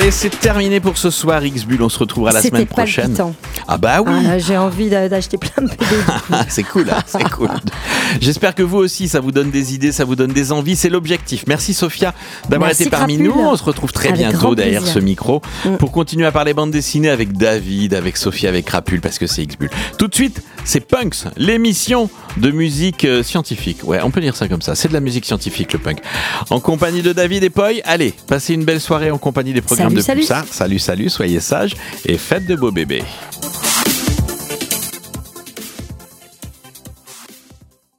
[0.00, 1.82] Allez, c'est terminé pour ce soir, X-Bull.
[1.82, 3.06] On se retrouvera la semaine prochaine.
[3.16, 3.34] palpitant.
[3.66, 4.12] Ah bah oui.
[4.30, 5.84] Ah, J'ai envie d'a- d'acheter plein de BD.
[6.32, 7.48] Ah, c'est cool, hein, c'est cool.
[8.20, 10.76] J'espère que vous aussi, ça vous donne des idées, ça vous donne des envies.
[10.76, 11.44] C'est l'objectif.
[11.46, 12.14] Merci Sophia
[12.48, 13.34] d'avoir été parmi Crapule.
[13.34, 13.40] nous.
[13.40, 14.94] On se retrouve très Avec bientôt derrière plaisir.
[14.94, 15.76] ce micro Mm.
[15.76, 19.42] pour continuer à parler bande dessinée avec David, avec Sophia, avec Crapule parce que c'est
[19.42, 19.70] X-Bull.
[19.98, 23.78] Tout de suite, c'est Punks, l'émission de musique euh, scientifique.
[23.84, 24.74] Ouais, on peut dire ça comme ça.
[24.74, 25.98] C'est de la musique scientifique, le punk.
[26.50, 27.68] En compagnie de David et Poi.
[27.84, 30.20] Allez, passez une belle soirée en compagnie des programmes Salut, de salut.
[30.20, 30.44] Pulsar.
[30.50, 31.74] Salut, salut, soyez sages
[32.06, 33.02] et faites de beaux bébés.